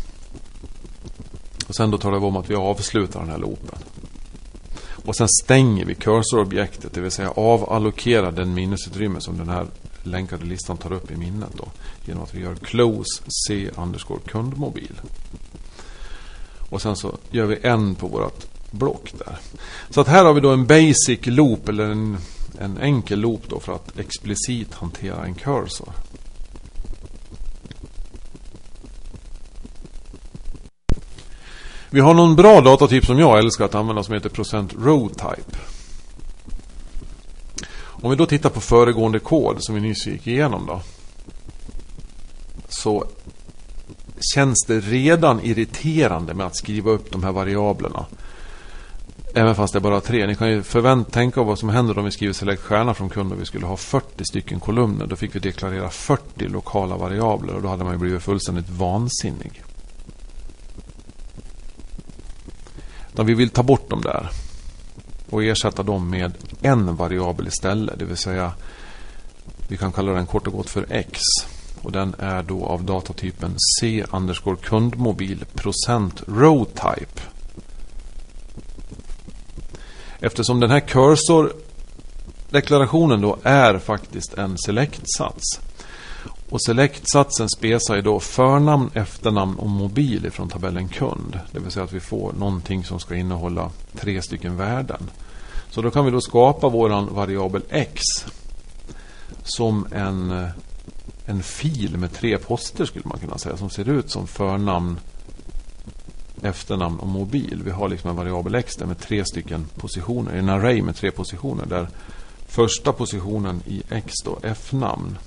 Och 1.68 1.74
sen 1.74 1.90
då 1.90 1.98
talar 1.98 2.18
vi 2.18 2.27
om 2.27 2.37
att 2.37 2.51
vi 2.51 2.55
avslutar 2.55 3.20
den 3.20 3.31
här 3.31 3.38
loopen. 3.38 3.79
Och 5.05 5.16
sen 5.16 5.29
stänger 5.29 5.85
vi 5.85 5.94
cursorobjektet, 5.94 6.92
det 6.94 7.01
vill 7.01 7.11
säga 7.11 7.31
avallokerar 7.31 8.33
den 8.33 8.55
minnesutrymme 8.55 9.20
som 9.20 9.38
den 9.38 9.48
här 9.48 9.66
länkade 10.10 10.44
listan 10.44 10.76
tar 10.76 10.92
upp 10.92 11.10
i 11.10 11.16
minnet 11.16 11.50
då, 11.56 11.68
genom 12.04 12.22
att 12.22 12.34
vi 12.34 12.40
gör 12.40 12.54
close 12.54 13.22
c 13.48 13.70
underscore 13.76 14.20
kundmobil. 14.26 15.00
Och 16.70 16.82
sen 16.82 16.96
så 16.96 17.18
gör 17.30 17.46
vi 17.46 17.58
en 17.62 17.94
på 17.94 18.06
vårt 18.06 18.46
block 18.70 19.12
där. 19.18 19.38
Så 19.90 20.00
att 20.00 20.08
här 20.08 20.24
har 20.24 20.34
vi 20.34 20.40
då 20.40 20.50
en 20.50 20.66
basic 20.66 21.26
loop 21.26 21.68
eller 21.68 21.90
en, 21.90 22.18
en 22.58 22.78
enkel 22.78 23.20
loop 23.20 23.42
då 23.48 23.60
för 23.60 23.72
att 23.72 23.98
explicit 23.98 24.74
hantera 24.74 25.24
en 25.24 25.34
cursor. 25.34 25.92
Vi 31.90 32.00
har 32.00 32.14
någon 32.14 32.36
bra 32.36 32.60
datatyp 32.60 33.06
som 33.06 33.18
jag 33.18 33.38
älskar 33.38 33.64
att 33.64 33.74
använda 33.74 34.02
som 34.02 34.14
heter 34.14 34.28
procent 34.28 34.74
row 34.78 35.08
type. 35.08 35.58
Om 38.00 38.11
vi 38.11 38.16
då 38.16 38.26
tittar 38.26 38.50
på 38.50 38.61
föregående 38.61 39.18
kod 39.18 39.56
som 39.61 39.74
vi 39.74 39.80
nyss 39.80 40.06
gick 40.06 40.26
igenom 40.26 40.66
då. 40.66 40.80
Så 42.68 43.04
känns 44.34 44.64
det 44.66 44.80
redan 44.80 45.40
irriterande 45.40 46.34
med 46.34 46.46
att 46.46 46.56
skriva 46.56 46.90
upp 46.90 47.12
de 47.12 47.24
här 47.24 47.32
variablerna. 47.32 48.06
Även 49.34 49.54
fast 49.54 49.72
det 49.72 49.78
är 49.78 49.80
bara 49.80 50.00
tre. 50.00 50.26
Ni 50.26 50.34
kan 50.34 50.50
ju 50.50 50.62
förvänt 50.62 51.12
tänka 51.12 51.42
vad 51.42 51.58
som 51.58 51.68
händer 51.68 51.98
om 51.98 52.04
vi 52.04 52.11
skriver 52.11 52.32
select 52.32 52.62
stjärna 52.62 52.94
från 52.94 53.08
kund 53.08 53.32
och 53.32 53.40
vi 53.40 53.44
skulle 53.44 53.66
ha 53.66 53.76
40 53.76 54.24
stycken 54.24 54.61
kolumner. 54.61 55.06
Då 55.06 55.16
fick 55.16 55.34
vi 55.34 55.40
deklarera 55.40 55.90
40 55.90 56.48
lokala 56.48 56.96
variabler 56.96 57.54
och 57.54 57.62
då 57.62 57.68
hade 57.68 57.84
man 57.84 57.92
ju 57.92 57.98
blivit 57.98 58.22
fullständigt 58.22 58.70
vansinnig. 58.70 59.62
Utan 63.12 63.26
vi 63.26 63.34
vill 63.34 63.50
ta 63.50 63.62
bort 63.62 63.90
dem 63.90 64.00
där 64.00 64.30
och 65.30 65.44
ersätta 65.44 65.82
dem 65.82 66.10
med 66.10 66.32
en 66.62 66.96
variabel 66.96 67.48
istället. 67.48 67.98
Det 67.98 68.04
vill 68.04 68.16
säga 68.16 68.52
vi 69.68 69.76
kan 69.76 69.92
kalla 69.92 70.12
den 70.12 70.26
kort 70.26 70.46
och 70.46 70.52
gott 70.52 70.70
för 70.70 70.86
X. 70.90 71.20
Och 71.82 71.92
den 71.92 72.14
är 72.18 72.42
då 72.42 72.66
av 72.66 72.84
datatypen 72.84 73.56
C 73.80 74.04
underscore 74.10 74.56
kundmobil 74.56 75.44
procent 75.54 76.22
row 76.26 76.64
type. 76.64 77.20
Eftersom 80.20 80.60
den 80.60 80.70
här 80.70 80.80
cursor-deklarationen 80.80 83.20
då 83.20 83.38
är 83.42 83.78
faktiskt 83.78 84.34
en 84.34 84.58
select-sats. 84.58 85.60
Och 86.50 86.62
select-satsen 86.62 87.48
spesar 87.48 87.96
ju 87.96 88.02
då 88.02 88.20
förnamn, 88.20 88.90
efternamn 88.94 89.58
och 89.58 89.68
mobil 89.68 90.26
ifrån 90.26 90.48
tabellen 90.48 90.88
kund. 90.88 91.40
Det 91.52 91.58
vill 91.58 91.70
säga 91.70 91.84
att 91.84 91.92
vi 91.92 92.00
får 92.00 92.32
någonting 92.32 92.84
som 92.84 93.00
ska 93.00 93.16
innehålla 93.16 93.70
tre 93.94 94.22
stycken 94.22 94.56
värden. 94.56 95.11
Så 95.70 95.82
då 95.82 95.90
kan 95.90 96.04
vi 96.04 96.11
då 96.11 96.20
skapa 96.20 96.68
vår 96.68 97.14
variabel 97.14 97.62
x 97.70 98.02
som 99.44 99.87
en, 99.92 100.48
en 101.26 101.42
fil 101.42 101.96
med 101.96 102.12
tre 102.12 102.38
poster 102.38 102.84
skulle 102.84 103.04
man 103.08 103.18
kunna 103.18 103.38
säga. 103.38 103.56
Som 103.56 103.70
ser 103.70 103.88
ut 103.88 104.11
som 104.11 104.26
förnamn, 104.26 104.98
efternamn 106.42 106.98
och 106.98 107.08
mobil. 107.08 107.62
Vi 107.64 107.70
har 107.70 107.88
liksom 107.88 108.11
en 108.11 108.16
variabel 108.16 108.54
x 108.54 108.76
där 108.76 108.87
med 108.87 108.98
tre 108.98 109.24
stycken 109.24 109.66
positioner. 109.76 110.32
En 110.32 110.48
array 110.48 110.82
med 110.82 110.96
tre 110.96 111.11
positioner. 111.11 111.66
Där 111.66 111.88
första 112.46 112.92
positionen 112.92 113.62
i 113.66 113.82
x 113.90 114.12
då, 114.24 114.38
f-namn, 114.42 115.18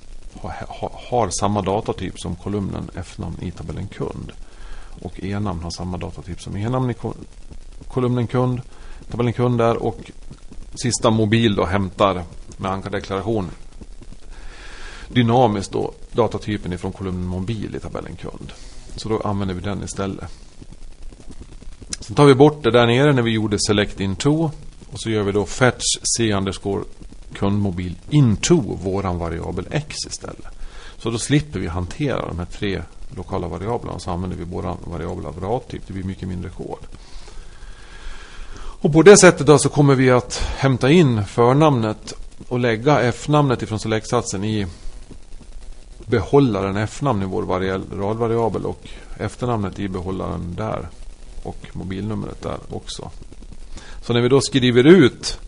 har, 1.09 1.29
samma 1.29 1.61
datatyp 1.61 2.19
som 2.19 2.35
kolumnen 2.35 2.89
f-namn 2.95 3.37
i 3.41 3.51
tabellen 3.51 3.87
kund. 3.87 4.31
Och 5.01 5.23
e-namn 5.23 5.63
har 5.63 5.71
samma 5.71 5.97
datatyp 5.97 6.41
som 6.41 6.57
e-namn 6.57 6.89
i 6.91 6.95
kolumnen 7.87 8.27
kund. 8.27 8.61
Tabellen 9.11 9.33
kund 9.33 9.57
där 9.57 9.83
och 9.83 10.11
sista 10.75 11.09
mobil 11.09 11.55
då 11.55 11.65
hämtar 11.65 12.23
med 12.57 12.71
ankardeklaration 12.71 13.51
dynamiskt 15.13 15.71
då 15.71 15.93
datatypen 16.11 16.73
ifrån 16.73 16.91
kolumnen 16.91 17.25
mobil 17.25 17.75
i 17.75 17.79
tabellen 17.79 18.15
kund. 18.15 18.51
Så 18.95 19.09
då 19.09 19.19
använder 19.19 19.55
vi 19.55 19.61
den 19.61 19.83
istället. 19.83 20.31
Sen 21.99 22.15
tar 22.15 22.25
vi 22.25 22.35
bort 22.35 22.63
det 22.63 22.71
där 22.71 22.87
nere 22.87 23.13
när 23.13 23.21
vi 23.21 23.31
gjorde 23.31 23.57
select 23.59 23.99
into. 23.99 24.51
Och 24.91 24.99
så 24.99 25.09
gör 25.09 25.23
vi 25.23 25.31
då 25.31 25.45
fetch 25.45 25.83
c 26.17 26.33
underscore 26.33 26.83
kundmobil 27.41 27.95
into 28.10 28.56
våran 28.56 29.17
variabel 29.17 29.67
x 29.71 29.95
istället. 30.08 30.45
Så 30.97 31.10
då 31.10 31.17
slipper 31.17 31.60
vi 31.60 31.67
hantera 31.67 32.27
de 32.27 32.39
här 32.39 32.45
tre 32.45 32.82
lokala 33.15 33.47
variablerna. 33.47 33.99
Så 33.99 34.12
använder 34.12 34.38
vi 34.38 34.43
våran 34.43 34.77
variabel 34.84 35.25
av 35.25 35.39
radtyp. 35.39 35.82
Det 35.88 35.93
blir 35.93 36.04
mycket 36.04 36.27
mindre 36.27 36.49
kod. 36.49 36.80
Och 38.54 38.93
på 38.93 39.01
det 39.01 39.17
sättet 39.17 39.47
då 39.47 39.58
så 39.58 39.69
kommer 39.69 39.95
vi 39.95 40.12
att 40.12 40.38
hämta 40.58 40.89
in 40.89 41.25
förnamnet 41.25 42.13
och 42.47 42.60
lägga 42.60 43.01
f-namnet 43.01 43.62
ifrån 43.62 43.80
selektsatsen 43.80 44.43
i 44.43 44.67
behållaren 46.06 46.77
f-namn 46.77 47.21
i 47.21 47.25
vår 47.25 47.43
radvariabel 47.97 48.65
och 48.65 48.89
efternamnet 49.19 49.80
i 49.80 49.88
behållaren 49.88 50.56
där 50.58 50.89
och 51.43 51.67
mobilnumret 51.73 52.41
där 52.41 52.58
också. 52.69 53.12
Så 54.01 54.13
när 54.13 54.21
vi 54.21 54.30
då 54.30 54.41
skriver 54.41 54.84
ut 54.84 55.39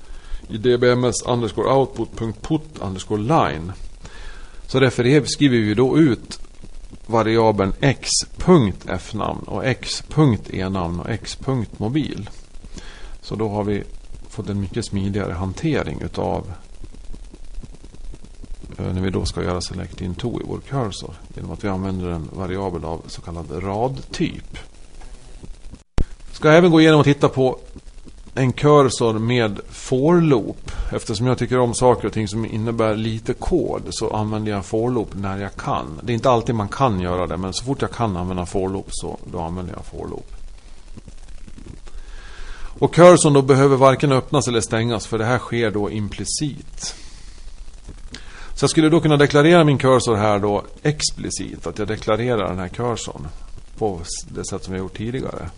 i 0.49 0.57
dbms 0.57 1.21
underscore 1.21 1.73
output.put 1.73 2.79
underscore 2.81 3.21
line 3.21 3.71
så 4.67 4.79
refererar, 4.79 5.25
skriver 5.25 5.57
vi 5.57 5.73
då 5.73 5.97
ut 5.97 6.39
variabeln 7.05 7.73
x.fnamn 7.79 9.43
och 9.43 9.65
x.enamn 9.65 10.99
och 10.99 11.09
x.mobil. 11.09 12.29
Så 13.21 13.35
då 13.35 13.49
har 13.49 13.63
vi 13.63 13.83
fått 14.29 14.49
en 14.49 14.59
mycket 14.59 14.85
smidigare 14.85 15.33
hantering 15.33 16.01
utav 16.01 16.53
eh, 18.77 18.93
när 18.93 19.01
vi 19.01 19.09
då 19.09 19.25
ska 19.25 19.43
göra 19.43 19.61
select 19.61 20.01
into 20.01 20.41
i 20.41 20.43
vår 20.45 20.59
cursor 20.59 21.15
genom 21.35 21.51
att 21.51 21.63
vi 21.63 21.67
använder 21.67 22.09
en 22.09 22.29
variabel 22.33 22.85
av 22.85 23.01
så 23.07 23.21
kallad 23.21 23.63
radtyp. 23.63 24.57
Ska 26.31 26.49
även 26.49 26.71
gå 26.71 26.81
igenom 26.81 26.99
och 26.99 27.05
titta 27.05 27.29
på 27.29 27.59
en 28.35 28.53
cursor 28.53 29.13
med 29.13 29.59
for 29.69 30.21
loop. 30.21 30.71
Eftersom 30.91 31.27
jag 31.27 31.37
tycker 31.37 31.59
om 31.59 31.73
saker 31.73 32.07
och 32.07 32.13
ting 32.13 32.27
som 32.27 32.45
innebär 32.45 32.95
lite 32.95 33.33
kod 33.33 33.81
så 33.89 34.15
använder 34.15 34.51
jag 34.51 34.65
for 34.65 34.91
loop 34.91 35.09
när 35.13 35.37
jag 35.37 35.55
kan. 35.55 35.99
Det 36.03 36.11
är 36.11 36.13
inte 36.13 36.29
alltid 36.29 36.55
man 36.55 36.67
kan 36.67 36.99
göra 36.99 37.27
det 37.27 37.37
men 37.37 37.53
så 37.53 37.65
fort 37.65 37.81
jag 37.81 37.91
kan 37.91 38.17
använda 38.17 38.45
for 38.45 38.69
loop 38.69 38.87
så 38.89 39.17
då 39.31 39.39
använder 39.39 39.73
jag 39.73 39.85
for 39.85 40.07
loop. 40.07 40.35
Och 42.79 42.93
cursorn 42.93 43.33
då 43.33 43.41
behöver 43.41 43.77
varken 43.77 44.11
öppnas 44.11 44.47
eller 44.47 44.61
stängas 44.61 45.07
för 45.07 45.17
det 45.17 45.25
här 45.25 45.39
sker 45.39 45.71
då 45.71 45.91
implicit. 45.91 46.95
Så 48.55 48.63
jag 48.63 48.69
skulle 48.69 48.89
då 48.89 48.99
kunna 48.99 49.17
deklarera 49.17 49.63
min 49.63 49.77
cursor 49.77 50.15
här 50.15 50.39
då 50.39 50.63
explicit. 50.83 51.67
Att 51.67 51.79
jag 51.79 51.87
deklarerar 51.87 52.49
den 52.49 52.59
här 52.59 52.67
cursorn 52.67 53.27
på 53.77 53.99
det 54.27 54.45
sätt 54.45 54.63
som 54.63 54.73
jag 54.73 54.79
gjort 54.79 54.97
tidigare. 54.97 55.49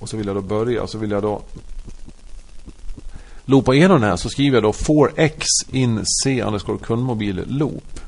Och 0.00 0.08
så 0.08 0.16
vill 0.16 0.26
jag 0.26 0.36
då 0.36 0.40
börja 0.40 0.86
så 0.86 0.98
vill 0.98 1.10
jag 1.10 1.22
då 1.22 1.42
loopa 3.44 3.74
igenom 3.74 4.00
den 4.00 4.10
här 4.10 4.16
så 4.16 4.28
skriver 4.28 4.56
jag 4.56 4.62
då 4.62 4.72
4x 4.72 5.44
in 5.70 6.04
c 6.24 6.42
underscore 6.42 6.78
kundmobil 6.78 7.44
loop. 7.46 8.00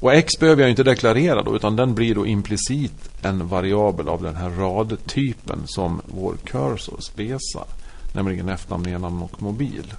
Och 0.00 0.14
x 0.14 0.32
behöver 0.40 0.62
jag 0.62 0.70
inte 0.70 0.82
deklarera 0.82 1.42
då 1.42 1.56
utan 1.56 1.76
den 1.76 1.94
blir 1.94 2.14
då 2.14 2.26
implicit 2.26 3.10
en 3.22 3.48
variabel 3.48 4.08
av 4.08 4.22
den 4.22 4.36
här 4.36 4.50
radtypen 4.50 5.58
som 5.66 6.00
vår 6.06 6.36
cursor 6.44 7.00
spesar. 7.00 7.64
Nämligen 8.14 8.48
efternamn, 8.48 9.00
namn 9.00 9.22
och 9.22 9.42
mobil. 9.42 9.94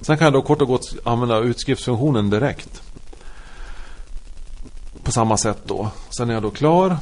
Sen 0.00 0.18
kan 0.18 0.24
jag 0.24 0.32
då 0.32 0.42
kort 0.42 0.62
och 0.62 0.68
gott 0.68 0.96
använda 1.04 1.38
utskriftsfunktionen 1.38 2.30
direkt. 2.30 2.82
På 5.02 5.12
samma 5.12 5.36
sätt 5.36 5.58
då. 5.64 5.90
Sen 6.10 6.30
är 6.30 6.34
jag 6.34 6.42
då 6.42 6.50
klar. 6.50 6.96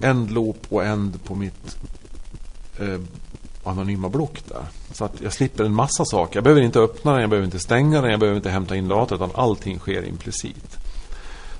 End 0.00 0.30
loop 0.30 0.66
och 0.68 0.84
end 0.84 1.24
på 1.24 1.34
mitt 1.34 1.76
eh, 2.78 3.00
anonyma 3.64 4.08
block 4.08 4.42
där. 4.48 4.64
Så 4.92 5.04
att 5.04 5.20
jag 5.20 5.32
slipper 5.32 5.64
en 5.64 5.74
massa 5.74 6.04
saker. 6.04 6.36
Jag 6.36 6.44
behöver 6.44 6.62
inte 6.62 6.80
öppna 6.80 7.12
den, 7.12 7.20
jag 7.20 7.30
behöver 7.30 7.44
inte 7.44 7.58
stänga 7.58 8.00
den, 8.00 8.10
jag 8.10 8.20
behöver 8.20 8.36
inte 8.36 8.50
hämta 8.50 8.76
in 8.76 8.88
data 8.88 9.14
utan 9.14 9.30
allting 9.34 9.78
sker 9.78 10.08
implicit. 10.08 10.78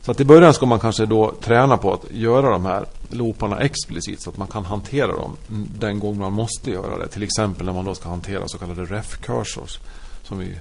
Så 0.02 0.10
att 0.10 0.20
i 0.20 0.24
början 0.24 0.54
ska 0.54 0.66
man 0.66 0.80
kanske 0.80 1.06
då 1.06 1.34
träna 1.40 1.76
på 1.76 1.94
att 1.94 2.10
göra 2.10 2.50
de 2.50 2.64
här 2.64 2.86
looparna 3.08 3.60
explicit 3.60 4.22
så 4.22 4.30
att 4.30 4.36
man 4.36 4.48
kan 4.48 4.64
hantera 4.64 5.12
dem 5.12 5.36
den 5.78 5.98
gång 5.98 6.18
man 6.18 6.32
måste 6.32 6.70
göra 6.70 6.98
det. 6.98 7.08
Till 7.08 7.22
exempel 7.22 7.66
när 7.66 7.72
man 7.72 7.84
då 7.84 7.94
ska 7.94 8.08
hantera 8.08 8.48
så 8.48 8.58
kallade 8.58 8.84
ref-cursors. 8.84 9.78
Som 10.22 10.38
vi 10.38 10.58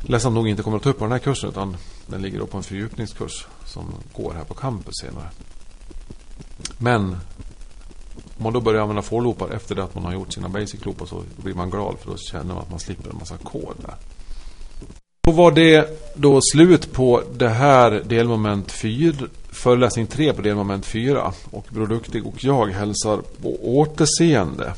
ledsamt 0.00 0.34
nog 0.34 0.48
inte 0.48 0.62
kommer 0.62 0.76
att 0.76 0.82
ta 0.82 0.90
upp 0.90 0.98
på 0.98 1.04
den 1.04 1.12
här 1.12 1.18
kursen 1.18 1.50
utan 1.50 1.76
den 2.06 2.22
ligger 2.22 2.38
då 2.38 2.46
på 2.46 2.56
en 2.56 2.62
fördjupningskurs 2.62 3.46
som 3.64 3.94
går 4.12 4.32
här 4.32 4.44
på 4.44 4.54
campus 4.54 4.94
senare. 5.00 5.28
Men 6.78 7.16
om 8.38 8.42
man 8.42 8.52
då 8.52 8.60
börjar 8.60 8.82
använda 8.82 9.02
for-loopar 9.02 9.50
efter 9.50 9.74
det 9.74 9.84
att 9.84 9.94
man 9.94 10.04
har 10.04 10.12
gjort 10.12 10.32
sina 10.32 10.48
basic-loopar 10.48 11.06
så 11.06 11.22
blir 11.36 11.54
man 11.54 11.70
glad 11.70 11.96
för 12.00 12.10
då 12.10 12.16
känner 12.16 12.54
man 12.54 12.58
att 12.58 12.70
man 12.70 12.80
slipper 12.80 13.10
en 13.10 13.16
massa 13.18 13.36
kod 13.36 13.74
där. 13.76 13.94
Då 15.26 15.32
var 15.32 15.50
det 15.50 16.00
då 16.14 16.40
slut 16.52 16.92
på 16.92 17.22
det 17.34 17.48
här 17.48 17.90
delmoment 17.90 18.72
4, 18.72 19.14
föreläsning 19.50 20.06
3 20.06 20.32
på 20.32 20.42
delmoment 20.42 20.86
4. 20.86 21.32
Och 21.50 21.66
Bror 21.70 21.86
Duktig 21.86 22.26
och 22.26 22.44
jag 22.44 22.66
hälsar 22.66 23.20
på 23.42 23.78
återseende. 23.78 24.74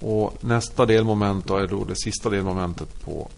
Och 0.00 0.34
nästa 0.40 0.86
delmoment 0.86 1.46
då 1.46 1.56
är 1.56 1.66
då 1.66 1.84
det 1.84 1.96
sista 1.96 2.30
delmomentet 2.30 3.04
på 3.04 3.28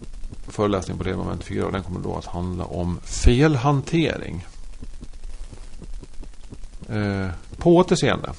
föreläsningen 0.47 0.97
på 0.97 1.03
delmoment 1.03 1.43
4. 1.43 1.65
Och 1.65 1.71
den 1.71 1.83
kommer 1.83 1.99
då 1.99 2.15
att 2.15 2.25
handla 2.25 2.65
om 2.65 2.99
felhantering. 3.03 4.45
Eh, 6.89 7.27
på 7.57 7.75
återseende. 7.75 8.29